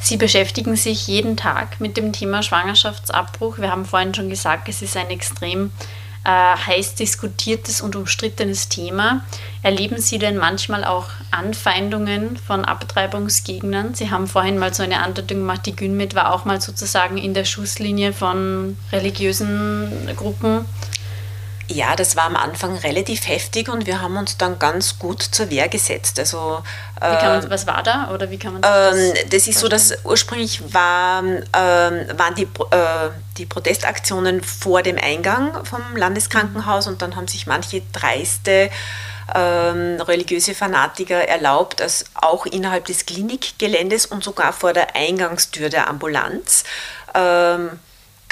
Sie 0.00 0.16
beschäftigen 0.16 0.76
sich 0.76 1.06
jeden 1.06 1.36
Tag 1.36 1.80
mit 1.80 1.96
dem 1.96 2.12
Thema 2.12 2.42
Schwangerschaftsabbruch. 2.42 3.58
Wir 3.58 3.70
haben 3.70 3.86
vorhin 3.86 4.14
schon 4.14 4.28
gesagt, 4.28 4.68
es 4.68 4.82
ist 4.82 4.96
ein 4.96 5.08
extrem 5.08 5.72
äh, 6.24 6.28
heiß 6.30 6.94
diskutiertes 6.94 7.80
und 7.80 7.96
umstrittenes 7.96 8.68
Thema. 8.68 9.24
Erleben 9.62 9.98
Sie 9.98 10.18
denn 10.18 10.36
manchmal 10.36 10.84
auch 10.84 11.06
Anfeindungen 11.30 12.36
von 12.36 12.64
Abtreibungsgegnern? 12.64 13.94
Sie 13.94 14.10
haben 14.10 14.26
vorhin 14.26 14.58
mal 14.58 14.72
so 14.72 14.82
eine 14.82 15.00
Andeutung 15.00 15.38
gemacht, 15.38 15.66
die 15.66 15.76
Günmet 15.76 16.14
war 16.14 16.32
auch 16.32 16.44
mal 16.44 16.60
sozusagen 16.60 17.18
in 17.18 17.34
der 17.34 17.44
Schusslinie 17.44 18.12
von 18.12 18.76
religiösen 18.92 19.90
Gruppen. 20.16 20.64
Ja, 21.68 21.96
das 21.96 22.14
war 22.14 22.24
am 22.24 22.36
Anfang 22.36 22.76
relativ 22.76 23.26
heftig 23.26 23.68
und 23.68 23.86
wir 23.86 24.02
haben 24.02 24.16
uns 24.16 24.36
dann 24.36 24.58
ganz 24.58 24.98
gut 24.98 25.22
zur 25.22 25.50
Wehr 25.50 25.68
gesetzt. 25.68 26.18
Also, 26.18 26.62
man, 27.00 27.44
äh, 27.44 27.50
was 27.50 27.66
war 27.66 27.82
da 27.82 28.10
oder 28.12 28.30
wie 28.30 28.38
kann 28.38 28.54
man 28.54 28.62
das? 28.62 28.96
Ähm, 28.96 29.14
das 29.30 29.46
ist 29.46 29.58
so, 29.58 29.68
dass 29.68 29.94
ursprünglich 30.04 30.74
war, 30.74 31.22
ähm, 31.22 31.38
waren 31.52 32.34
die, 32.36 32.42
äh, 32.42 33.10
die 33.38 33.46
Protestaktionen 33.46 34.42
vor 34.42 34.82
dem 34.82 34.98
Eingang 34.98 35.64
vom 35.64 35.96
Landeskrankenhaus 35.96 36.86
und 36.86 37.00
dann 37.00 37.16
haben 37.16 37.28
sich 37.28 37.46
manche 37.46 37.82
dreiste 37.92 38.70
ähm, 39.34 40.00
religiöse 40.02 40.54
Fanatiker 40.54 41.26
erlaubt, 41.26 41.80
dass 41.80 42.04
auch 42.14 42.44
innerhalb 42.44 42.84
des 42.84 43.06
Klinikgeländes 43.06 44.04
und 44.04 44.22
sogar 44.22 44.52
vor 44.52 44.74
der 44.74 44.94
Eingangstür 44.94 45.70
der 45.70 45.88
Ambulanz 45.88 46.64
ähm, 47.14 47.70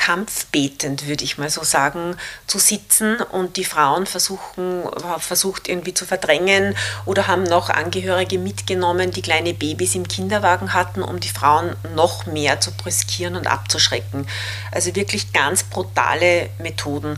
kampfbetend, 0.05 1.07
würde 1.07 1.23
ich 1.23 1.39
mal 1.39 1.49
so 1.49 1.63
sagen, 1.63 2.17
zu 2.49 2.59
sitzen 2.59 3.21
und 3.21 3.57
die 3.57 3.65
Frauen 3.65 4.05
versuchen, 4.07 4.83
versucht 5.19 5.69
irgendwie 5.69 5.95
zu 5.95 6.07
verdrängen 6.07 6.75
oder 7.07 7.29
haben 7.29 7.45
noch 7.45 7.71
Angehörige 7.71 8.39
mitgenommen, 8.39 9.13
die 9.13 9.23
kleine 9.23 9.55
Babys 9.55 9.95
im 9.95 10.09
Kinderwagen 10.09 10.75
hatten, 10.75 11.03
um 11.03 11.21
die 11.21 11.29
Frauen 11.29 11.77
noch 11.95 12.27
mehr 12.27 12.61
zu 12.61 12.73
brüskieren 12.73 13.37
und 13.37 13.47
abzuschrecken. 13.47 14.27
Also 14.73 14.97
wirklich 14.97 15.33
ganz 15.33 15.63
brutale 15.63 16.51
Methoden. 16.59 17.17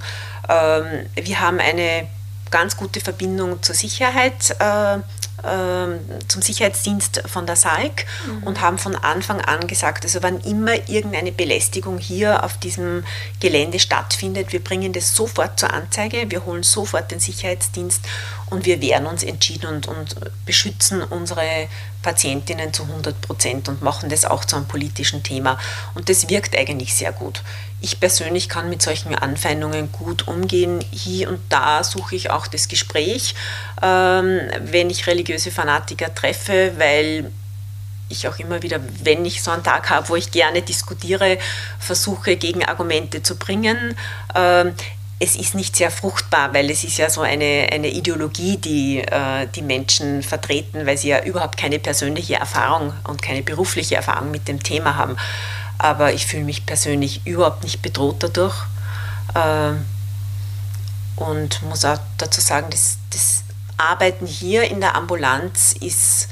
Ähm, 0.51 1.07
wir 1.15 1.41
haben 1.41 1.61
eine 1.61 2.07
ganz 2.51 2.77
gute 2.77 3.01
Verbindung 3.01 3.63
zur 3.63 3.75
Sicherheit 3.75 4.57
äh, 4.59 4.99
zum 6.29 6.43
Sicherheitsdienst 6.43 7.23
von 7.27 7.47
der 7.47 7.57
SALK 7.57 8.07
mhm. 8.27 8.43
und 8.45 8.61
haben 8.61 8.79
von 8.79 8.97
Anfang 8.97 9.41
an 9.41 9.67
gesagt, 9.67 10.05
also 10.05 10.23
wann 10.23 10.41
immer 10.41 10.89
irgendeine 10.89 11.33
Belästigung 11.33 11.99
hier 11.99 12.45
auf 12.45 12.59
diesem 12.59 13.05
Gelände 13.41 13.79
stattfindet, 13.79 14.53
wir 14.53 14.63
bringen 14.63 14.93
das 14.93 15.15
sofort 15.15 15.61
zur 15.61 15.73
Anzeige, 15.73 16.31
wir 16.31 16.45
holen 16.45 16.63
sofort 16.63 17.11
den 17.11 17.21
Sicherheitsdienst 17.21 18.01
und 18.51 18.67
wir 18.67 18.81
wehren 18.81 19.07
uns 19.07 19.23
entschieden 19.23 19.67
und, 19.67 19.87
und 19.87 20.17
beschützen 20.47 21.03
unsere 21.03 21.69
Patientinnen 22.05 22.73
zu 22.73 22.85
100 22.85 23.21
Prozent 23.21 23.69
und 23.69 23.83
machen 23.83 24.11
das 24.11 24.25
auch 24.25 24.45
zu 24.45 24.55
einem 24.55 24.69
politischen 24.69 25.25
Thema. 25.25 25.59
Und 25.95 26.09
das 26.09 26.29
wirkt 26.29 26.57
eigentlich 26.57 26.95
sehr 26.95 27.11
gut. 27.11 27.43
Ich 27.81 27.99
persönlich 27.99 28.49
kann 28.49 28.69
mit 28.69 28.83
solchen 28.83 29.15
Anfeindungen 29.15 29.91
gut 29.91 30.29
umgehen. 30.29 30.85
Hier 30.93 31.31
und 31.31 31.41
da 31.49 31.83
suche 31.83 32.15
ich 32.15 32.31
auch 32.31 32.47
das 32.47 32.69
Gespräch, 32.69 33.35
ähm, 33.83 34.41
wenn 34.61 34.91
ich 34.91 35.07
religiöse 35.07 35.51
Fanatiker 35.51 36.15
treffe, 36.15 36.73
weil 36.77 37.33
ich 38.11 38.29
auch 38.29 38.39
immer 38.39 38.63
wieder, 38.63 38.81
wenn 39.03 39.25
ich 39.25 39.43
so 39.43 39.51
einen 39.51 39.65
Tag 39.65 39.89
habe, 39.89 40.09
wo 40.11 40.17
ich 40.17 40.31
gerne 40.31 40.61
diskutiere, 40.61 41.39
versuche, 41.79 42.37
Gegenargumente 42.37 43.23
zu 43.23 43.37
bringen. 43.37 43.97
Ähm, 44.35 44.75
es 45.25 45.37
ist 45.37 45.55
nicht 45.55 45.75
sehr 45.77 45.91
fruchtbar, 45.91 46.55
weil 46.55 46.71
es 46.71 46.85
ist 46.85 46.99
ja 46.99 47.11
so 47.11 47.23
eine, 47.23 47.69
eine 47.73 47.89
Ideologie, 47.89 48.57
die 48.59 48.99
äh, 48.99 49.47
die 49.55 49.63
Menschen 49.63 50.23
vertreten, 50.23 50.87
weil 50.87 50.99
sie 50.99 51.09
ja 51.09 51.25
überhaupt 51.25 51.57
keine 51.57 51.79
persönliche 51.79 52.37
Erfahrung 52.37 52.93
und 53.09 53.23
keine 53.23 53.43
berufliche 53.43 53.97
Erfahrung 53.97 54.31
mit 54.31 54.49
dem 54.49 54.63
Thema 54.63 54.97
haben 54.97 55.17
aber 55.79 56.13
ich 56.13 56.27
fühle 56.27 56.45
mich 56.45 56.67
persönlich 56.67 57.27
überhaupt 57.27 57.63
nicht 57.65 57.83
bedroht 57.83 58.17
dadurch. 58.23 58.55
Ähm, 59.35 59.85
und 61.17 61.63
muss 61.63 61.85
auch 61.85 61.99
dazu 62.19 62.41
sagen, 62.41 62.69
das, 62.71 62.99
das 63.11 63.45
Arbeiten 63.77 64.27
hier 64.27 64.65
in 64.65 64.81
der 64.81 64.97
Ambulanz 64.97 65.75
ist 65.81 66.29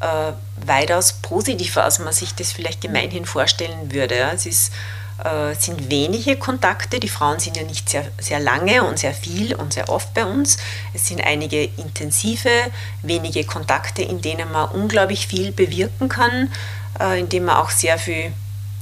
äh, 0.00 0.32
weitaus 0.66 1.14
positiver, 1.14 1.84
als 1.84 1.98
man 1.98 2.12
sich 2.12 2.34
das 2.34 2.52
vielleicht 2.52 2.80
gemeinhin 2.80 3.24
vorstellen 3.24 3.92
würde. 3.92 4.14
Es 4.34 4.46
ist, 4.46 4.68
äh, 4.68 4.72
sind 5.58 5.90
wenige 5.90 6.36
Kontakte, 6.36 7.00
die 7.00 7.08
Frauen 7.08 7.40
sind 7.40 7.56
ja 7.56 7.64
nicht 7.64 7.88
sehr, 7.88 8.06
sehr 8.20 8.38
lange 8.38 8.84
und 8.84 9.00
sehr 9.00 9.12
viel 9.12 9.54
und 9.54 9.72
sehr 9.72 9.88
oft 9.88 10.14
bei 10.14 10.24
uns. 10.24 10.58
Es 10.94 11.08
sind 11.08 11.20
einige 11.20 11.64
intensive, 11.64 12.50
wenige 13.02 13.44
Kontakte, 13.44 14.02
in 14.02 14.20
denen 14.20 14.52
man 14.52 14.70
unglaublich 14.70 15.26
viel 15.26 15.50
bewirken 15.50 16.08
kann, 16.08 16.52
äh, 17.00 17.18
in 17.18 17.28
denen 17.28 17.46
man 17.46 17.56
auch 17.56 17.70
sehr 17.70 17.98
viel 17.98 18.32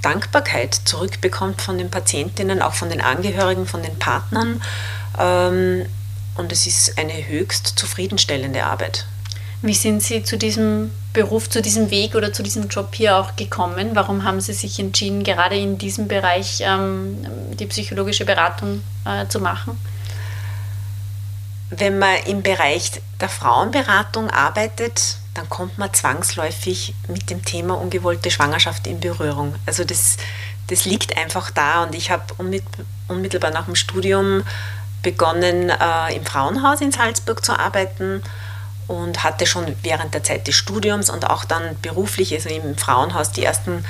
Dankbarkeit 0.03 0.75
zurückbekommt 0.75 1.63
von 1.63 1.79
den 1.79 1.91
Patientinnen, 1.91 2.61
auch 2.61 2.75
von 2.75 2.91
den 2.91 3.01
Angehörigen, 3.01 3.67
von 3.67 3.83
den 3.83 3.99
Partnern. 3.99 4.63
Ähm, 5.19 5.87
und 6.37 6.53
es 6.53 6.67
ist 6.67 6.99
eine 6.99 7.27
höchst 7.27 7.67
zufriedenstellende 7.79 8.65
Arbeit. 8.65 9.07
Wie 9.63 9.75
sind 9.75 10.03
Sie 10.03 10.23
zu 10.23 10.37
diesem 10.37 10.91
Beruf, 11.13 11.49
zu 11.49 11.63
diesem 11.63 11.91
Weg 11.91 12.15
oder 12.15 12.33
zu 12.33 12.43
diesem 12.43 12.69
Job 12.69 12.95
hier 12.95 13.17
auch 13.17 13.37
gekommen? 13.37 13.91
Warum 13.95 14.25
haben 14.25 14.41
Sie 14.41 14.53
sich 14.53 14.79
entschieden, 14.79 15.25
gerade 15.25 15.57
in 15.57 15.79
diesem 15.79 16.09
Bereich 16.09 16.59
ähm, 16.61 17.17
die 17.59 17.67
psychologische 17.67 18.27
Beratung 18.27 18.83
äh, 19.07 19.27
zu 19.29 19.41
machen? 19.41 19.81
Wenn 21.71 21.99
man 21.99 22.17
im 22.27 22.43
Bereich 22.43 22.93
der 23.21 23.31
Frauenberatung 23.31 24.31
arbeitet, 24.31 25.17
dann 25.33 25.49
kommt 25.49 25.79
man 25.79 25.93
zwangsläufig 25.93 26.95
mit 27.09 27.31
dem 27.31 27.45
Thema 27.45 27.75
ungewollte 27.75 28.31
Schwangerschaft 28.31 28.87
in 28.87 29.01
Berührung. 29.01 29.55
Also 29.65 29.85
das, 29.85 30.19
das 30.69 30.85
liegt 30.85 31.17
einfach 31.17 31.51
da 31.51 31.83
und 31.83 31.95
ich 31.95 32.11
habe 32.11 32.25
unmittelbar 33.09 33.51
nach 33.51 33.65
dem 33.65 33.75
Studium 33.75 34.43
begonnen, 35.03 35.71
äh, 35.71 36.15
im 36.15 36.27
Frauenhaus 36.27 36.83
in 36.83 36.93
Salzburg 36.93 37.45
zu 37.45 37.59
arbeiten 37.59 38.23
und 38.89 39.25
hatte 39.25 39.47
schon 39.47 39.77
während 39.83 40.15
der 40.15 40.23
Zeit 40.23 40.47
des 40.47 40.55
Studiums 40.55 41.11
und 41.11 41.29
auch 41.29 41.45
dann 41.45 41.77
beruflich, 41.83 42.33
also 42.33 42.49
im 42.49 42.77
Frauenhaus, 42.77 43.33
die 43.33 43.45
ersten 43.45 43.85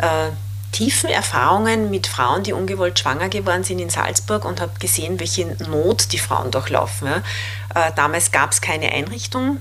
äh, 0.00 0.30
tiefen 0.72 1.10
Erfahrungen 1.10 1.90
mit 1.90 2.06
Frauen, 2.06 2.42
die 2.42 2.52
ungewollt 2.52 2.98
schwanger 2.98 3.28
geworden 3.28 3.64
sind 3.64 3.78
in 3.78 3.90
Salzburg 3.90 4.44
und 4.44 4.60
habe 4.60 4.78
gesehen, 4.78 5.18
welche 5.18 5.46
Not 5.68 6.12
die 6.12 6.18
Frauen 6.18 6.50
durchlaufen. 6.50 7.08
Ja. 7.08 7.88
Äh, 7.88 7.92
damals 7.96 8.30
gab 8.30 8.52
es 8.52 8.60
keine 8.60 8.92
Einrichtung 8.92 9.58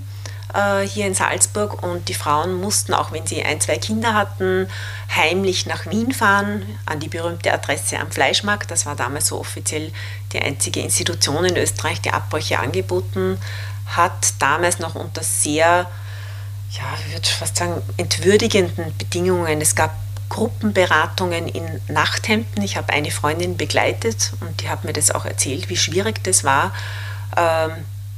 äh, 0.54 0.82
hier 0.82 1.08
in 1.08 1.14
Salzburg 1.14 1.82
und 1.82 2.10
die 2.10 2.14
Frauen 2.14 2.54
mussten, 2.60 2.94
auch 2.94 3.12
wenn 3.12 3.26
sie 3.26 3.44
ein, 3.44 3.62
zwei 3.62 3.78
Kinder 3.78 4.14
hatten, 4.14 4.68
heimlich 5.16 5.66
nach 5.66 5.86
Wien 5.86 6.12
fahren, 6.12 6.66
an 6.86 7.00
die 7.00 7.10
berühmte 7.10 7.54
Adresse 7.54 8.00
am 8.00 8.12
Fleischmarkt. 8.12 8.70
Das 8.70 8.86
war 8.86 8.96
damals 8.96 9.28
so 9.28 9.40
offiziell 9.40 9.92
die 10.34 10.42
einzige 10.42 10.82
Institution 10.82 11.46
in 11.46 11.56
Österreich, 11.56 12.02
die 12.02 12.12
Abbrüche 12.12 12.60
angeboten 12.60 13.38
hat. 13.40 13.67
Damals 14.40 14.80
noch 14.80 14.96
unter 14.96 15.24
sehr, 15.24 15.90
ja, 16.72 16.84
ich 17.06 17.14
würde 17.14 17.28
fast 17.28 17.58
sagen, 17.58 17.82
entwürdigenden 17.98 18.96
Bedingungen. 18.98 19.62
Es 19.62 19.76
gab 19.76 19.96
Gruppenberatungen 20.30 21.48
in 21.48 21.82
Nachthemden. 21.88 22.62
Ich 22.62 22.78
habe 22.78 22.94
eine 22.94 23.12
Freundin 23.12 23.58
begleitet 23.58 24.34
und 24.42 24.62
die 24.62 24.70
hat 24.70 24.84
mir 24.84 24.94
das 24.94 25.12
auch 25.12 25.26
erzählt, 25.26 25.70
wie 25.70 25.78
schwierig 25.78 26.24
das 26.24 26.44
war. 26.44 26.74
Ähm, 27.36 27.72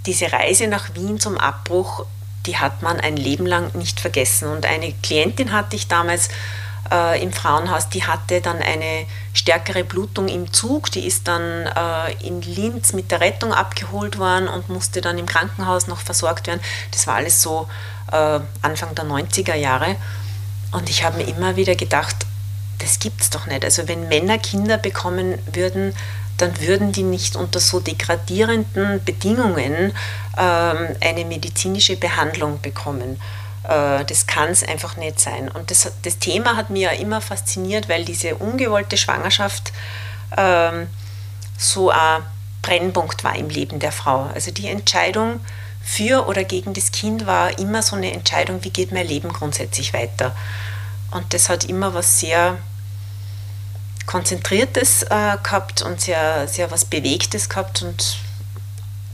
diese 0.05 0.31
Reise 0.31 0.67
nach 0.67 0.95
Wien 0.95 1.19
zum 1.19 1.37
Abbruch 1.37 2.05
die 2.45 2.57
hat 2.57 2.81
man 2.81 2.99
ein 2.99 3.17
Leben 3.17 3.45
lang 3.45 3.75
nicht 3.75 3.99
vergessen. 3.99 4.49
Und 4.49 4.65
eine 4.65 4.93
Klientin 5.03 5.51
hatte 5.51 5.75
ich 5.75 5.87
damals 5.87 6.29
äh, 6.91 7.21
im 7.21 7.31
Frauenhaus, 7.31 7.89
die 7.89 8.03
hatte 8.03 8.41
dann 8.41 8.61
eine 8.61 9.05
stärkere 9.33 9.83
Blutung 9.83 10.27
im 10.27 10.51
Zug. 10.51 10.91
Die 10.91 11.05
ist 11.05 11.27
dann 11.27 11.65
äh, 11.65 12.13
in 12.25 12.41
Linz 12.41 12.93
mit 12.93 13.11
der 13.11 13.21
Rettung 13.21 13.53
abgeholt 13.53 14.17
worden 14.17 14.47
und 14.47 14.69
musste 14.69 15.01
dann 15.01 15.17
im 15.17 15.25
Krankenhaus 15.25 15.87
noch 15.87 15.99
versorgt 15.99 16.47
werden. 16.47 16.61
Das 16.91 17.07
war 17.07 17.15
alles 17.15 17.41
so 17.41 17.67
äh, 18.11 18.39
Anfang 18.61 18.95
der 18.95 19.05
90er 19.05 19.55
Jahre. 19.55 19.95
Und 20.71 20.89
ich 20.89 21.03
habe 21.03 21.17
mir 21.17 21.27
immer 21.27 21.55
wieder 21.55 21.75
gedacht, 21.75 22.15
das 22.79 22.99
gibt 22.99 23.21
es 23.21 23.29
doch 23.29 23.45
nicht. 23.45 23.63
Also 23.63 23.87
wenn 23.87 24.07
Männer 24.07 24.37
Kinder 24.37 24.77
bekommen 24.77 25.37
würden, 25.51 25.93
dann 26.37 26.59
würden 26.61 26.91
die 26.91 27.03
nicht 27.03 27.35
unter 27.35 27.59
so 27.59 27.79
degradierenden 27.79 29.03
Bedingungen 29.03 29.93
ähm, 30.37 30.95
eine 31.01 31.25
medizinische 31.25 31.97
Behandlung 31.97 32.61
bekommen. 32.61 33.19
Äh, 33.63 34.05
das 34.05 34.27
kann 34.27 34.49
es 34.49 34.63
einfach 34.63 34.97
nicht 34.97 35.19
sein. 35.19 35.49
Und 35.49 35.71
das, 35.71 35.91
das 36.01 36.19
Thema 36.19 36.55
hat 36.55 36.69
mir 36.69 36.93
ja 36.93 36.99
immer 36.99 37.21
fasziniert, 37.21 37.89
weil 37.89 38.05
diese 38.05 38.35
ungewollte 38.35 38.97
Schwangerschaft 38.97 39.71
ähm, 40.37 40.87
so 41.57 41.89
ein 41.89 42.23
Brennpunkt 42.61 43.23
war 43.23 43.35
im 43.35 43.49
Leben 43.49 43.79
der 43.79 43.91
Frau. 43.91 44.29
Also 44.33 44.51
die 44.51 44.67
Entscheidung 44.67 45.39
für 45.81 46.27
oder 46.27 46.43
gegen 46.43 46.73
das 46.73 46.91
Kind 46.91 47.25
war 47.25 47.57
immer 47.57 47.81
so 47.81 47.95
eine 47.95 48.11
Entscheidung, 48.11 48.63
wie 48.63 48.69
geht 48.69 48.91
mein 48.91 49.07
Leben 49.07 49.31
grundsätzlich 49.31 49.93
weiter. 49.93 50.35
Und 51.11 51.33
das 51.33 51.49
hat 51.49 51.65
immer 51.65 51.93
was 51.93 52.19
sehr 52.19 52.57
Konzentriertes 54.05 55.03
äh, 55.03 55.37
gehabt 55.43 55.81
und 55.81 56.01
sehr, 56.01 56.47
sehr 56.47 56.71
was 56.71 56.85
Bewegtes 56.85 57.47
gehabt 57.47 57.81
und 57.81 58.17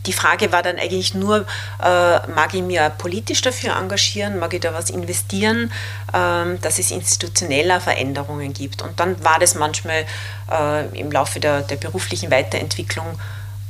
die 0.05 0.13
Frage 0.13 0.51
war 0.51 0.63
dann 0.63 0.77
eigentlich 0.77 1.13
nur, 1.13 1.45
äh, 1.81 2.27
mag 2.27 2.53
ich 2.53 2.61
mir 2.61 2.89
politisch 2.89 3.41
dafür 3.41 3.75
engagieren, 3.75 4.39
mag 4.39 4.53
ich 4.53 4.61
da 4.61 4.73
was 4.73 4.89
investieren, 4.89 5.71
äh, 6.13 6.57
dass 6.61 6.79
es 6.79 6.91
institutioneller 6.91 7.81
Veränderungen 7.81 8.53
gibt. 8.53 8.81
Und 8.81 8.99
dann 8.99 9.23
war 9.23 9.39
das 9.39 9.55
manchmal 9.55 10.05
äh, 10.51 10.99
im 10.99 11.11
Laufe 11.11 11.39
der, 11.39 11.61
der 11.61 11.77
beruflichen 11.77 12.31
Weiterentwicklung 12.31 13.19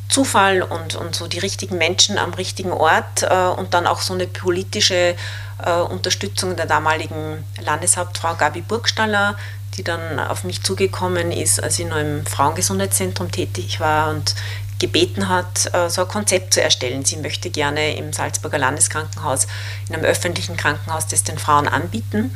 Zufall 0.07 0.61
und, 0.61 0.95
und 0.95 1.15
so 1.15 1.27
die 1.27 1.39
richtigen 1.39 1.77
Menschen 1.77 2.17
am 2.17 2.33
richtigen 2.33 2.71
Ort 2.71 3.23
äh, 3.23 3.35
und 3.35 3.73
dann 3.73 3.87
auch 3.87 4.01
so 4.01 4.13
eine 4.13 4.27
politische 4.27 5.15
äh, 5.63 5.71
Unterstützung 5.81 6.55
der 6.55 6.67
damaligen 6.67 7.43
Landeshauptfrau 7.61 8.35
Gabi 8.35 8.61
Burgstaller, 8.61 9.35
die 9.75 9.83
dann 9.83 10.19
auf 10.19 10.43
mich 10.43 10.63
zugekommen 10.63 11.31
ist, 11.31 11.61
als 11.61 11.79
ich 11.79 11.85
noch 11.85 11.97
im 11.97 12.25
Frauengesundheitszentrum 12.25 13.31
tätig 13.31 13.79
war 13.79 14.09
und 14.09 14.35
gebeten 14.79 15.29
hat, 15.29 15.73
äh, 15.73 15.89
so 15.89 16.01
ein 16.01 16.07
Konzept 16.07 16.53
zu 16.53 16.61
erstellen. 16.61 17.05
Sie 17.05 17.17
möchte 17.17 17.49
gerne 17.49 17.95
im 17.95 18.13
Salzburger 18.13 18.57
Landeskrankenhaus, 18.57 19.47
in 19.87 19.95
einem 19.95 20.05
öffentlichen 20.05 20.57
Krankenhaus, 20.57 21.07
das 21.07 21.23
den 21.23 21.37
Frauen 21.37 21.67
anbieten. 21.67 22.35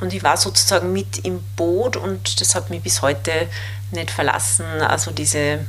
Und 0.00 0.12
ich 0.12 0.22
war 0.22 0.36
sozusagen 0.36 0.92
mit 0.92 1.18
im 1.24 1.42
Boot 1.56 1.96
und 1.96 2.40
das 2.40 2.54
hat 2.54 2.70
mich 2.70 2.82
bis 2.82 3.02
heute 3.02 3.48
nicht 3.92 4.10
verlassen. 4.10 4.66
Also 4.82 5.10
diese 5.10 5.60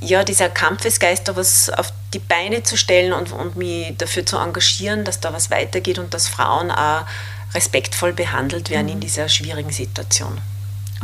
ja, 0.00 0.24
dieser 0.24 0.48
Kampfesgeist, 0.48 1.28
da 1.28 1.36
was 1.36 1.68
auf 1.70 1.92
die 2.14 2.18
Beine 2.18 2.62
zu 2.62 2.76
stellen 2.76 3.12
und, 3.12 3.32
und 3.32 3.56
mich 3.56 3.94
dafür 3.98 4.24
zu 4.24 4.38
engagieren, 4.38 5.04
dass 5.04 5.20
da 5.20 5.32
was 5.32 5.50
weitergeht 5.50 5.98
und 5.98 6.14
dass 6.14 6.26
Frauen 6.26 6.70
auch 6.70 7.04
respektvoll 7.54 8.12
behandelt 8.12 8.70
werden 8.70 8.86
mhm. 8.86 8.92
in 8.92 9.00
dieser 9.00 9.28
schwierigen 9.28 9.70
Situation. 9.70 10.40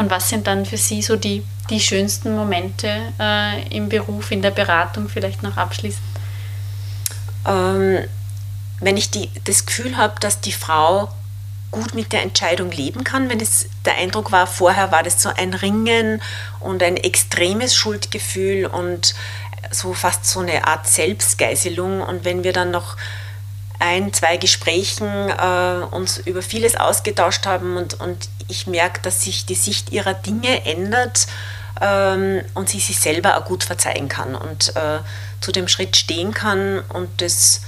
Und 0.00 0.10
was 0.10 0.30
sind 0.30 0.46
dann 0.46 0.64
für 0.64 0.78
Sie 0.78 1.02
so 1.02 1.16
die, 1.16 1.44
die 1.68 1.78
schönsten 1.78 2.34
Momente 2.34 3.12
äh, 3.20 3.68
im 3.68 3.90
Beruf, 3.90 4.30
in 4.30 4.40
der 4.40 4.50
Beratung 4.50 5.10
vielleicht 5.10 5.42
noch 5.42 5.58
abschließend? 5.58 6.02
Ähm, 7.46 7.98
wenn 8.80 8.96
ich 8.96 9.10
die, 9.10 9.28
das 9.44 9.66
Gefühl 9.66 9.98
habe, 9.98 10.18
dass 10.18 10.40
die 10.40 10.52
Frau 10.52 11.10
gut 11.70 11.94
mit 11.94 12.14
der 12.14 12.22
Entscheidung 12.22 12.70
leben 12.70 13.04
kann. 13.04 13.28
Wenn 13.28 13.40
es 13.40 13.68
der 13.84 13.96
Eindruck 13.96 14.32
war, 14.32 14.46
vorher 14.46 14.90
war 14.90 15.02
das 15.02 15.20
so 15.20 15.28
ein 15.36 15.52
Ringen 15.52 16.22
und 16.60 16.82
ein 16.82 16.96
extremes 16.96 17.74
Schuldgefühl 17.74 18.64
und 18.66 19.14
so 19.70 19.92
fast 19.92 20.24
so 20.24 20.40
eine 20.40 20.66
Art 20.66 20.88
Selbstgeißelung. 20.88 22.00
Und 22.00 22.24
wenn 22.24 22.42
wir 22.42 22.54
dann 22.54 22.70
noch 22.70 22.96
ein, 23.80 24.12
zwei 24.12 24.36
Gesprächen 24.36 25.08
äh, 25.08 25.84
uns 25.90 26.18
über 26.18 26.42
vieles 26.42 26.76
ausgetauscht 26.76 27.46
haben 27.46 27.76
und, 27.76 27.94
und 28.00 28.28
ich 28.48 28.66
merke, 28.66 29.00
dass 29.02 29.24
sich 29.24 29.46
die 29.46 29.54
Sicht 29.54 29.90
ihrer 29.90 30.14
Dinge 30.14 30.64
ändert 30.66 31.26
ähm, 31.80 32.42
und 32.54 32.68
sie 32.68 32.80
sich 32.80 32.98
selber 32.98 33.38
auch 33.38 33.44
gut 33.44 33.64
verzeihen 33.64 34.08
kann 34.08 34.34
und 34.34 34.76
äh, 34.76 34.98
zu 35.40 35.50
dem 35.52 35.66
Schritt 35.66 35.96
stehen 35.96 36.34
kann 36.34 36.80
und 36.90 37.08
das 37.22 37.62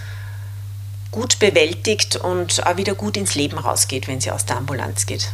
gut 1.10 1.38
bewältigt 1.38 2.16
und 2.16 2.66
auch 2.66 2.76
wieder 2.76 2.94
gut 2.94 3.16
ins 3.16 3.34
Leben 3.34 3.58
rausgeht, 3.58 4.08
wenn 4.08 4.20
sie 4.20 4.30
aus 4.30 4.46
der 4.46 4.56
Ambulanz 4.56 5.06
geht. 5.06 5.28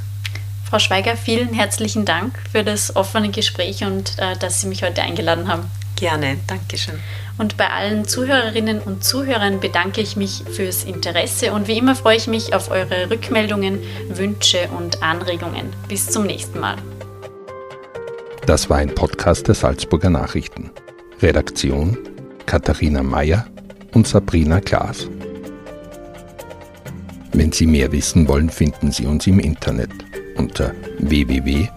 Frau 0.69 0.79
Schweiger, 0.79 1.17
vielen 1.17 1.55
herzlichen 1.55 2.05
Dank 2.05 2.39
für 2.53 2.63
das 2.63 2.95
offene 2.95 3.31
Gespräch 3.31 3.85
und 3.85 4.19
äh, 4.19 4.37
dass 4.37 4.61
Sie 4.61 4.67
mich 4.67 4.83
heute 4.83 5.03
eingeladen 5.03 5.49
haben. 5.49 5.71
Gerne, 5.97 6.39
Dankeschön. 6.47 7.01
Und 7.39 7.57
bei 7.57 7.71
allen 7.71 8.05
Zuhörerinnen 8.07 8.81
und 8.81 9.05
Zuhörern 9.05 9.61
bedanke 9.61 10.01
ich 10.01 10.17
mich 10.17 10.43
fürs 10.51 10.85
Interesse 10.85 11.53
und 11.53 11.69
wie 11.69 11.79
immer 11.79 11.95
freue 11.95 12.17
ich 12.17 12.27
mich 12.27 12.53
auf 12.53 12.71
eure 12.71 13.09
Rückmeldungen, 13.11 13.79
Wünsche 14.09 14.69
und 14.77 15.03
Anregungen. 15.03 15.73
Bis 15.89 16.09
zum 16.09 16.27
nächsten 16.27 16.59
Mal. 16.59 16.77
Das 18.47 18.69
war 18.69 18.79
ein 18.79 18.95
Podcast 18.95 19.47
der 19.47 19.55
Salzburger 19.55 20.11
Nachrichten. 20.11 20.71
Redaktion 21.23 21.97
Katharina 22.47 23.03
Mayer 23.03 23.47
und 23.93 24.09
Sabrina 24.09 24.61
Klaas. 24.61 25.09
Wenn 27.33 27.53
Sie 27.53 27.67
mehr 27.67 27.93
wissen 27.93 28.27
wollen, 28.27 28.49
finden 28.51 28.91
Sie 28.91 29.07
uns 29.07 29.27
im 29.27 29.39
Internet 29.39 29.91
unter 30.37 30.73
www.sn.at. 30.99 31.69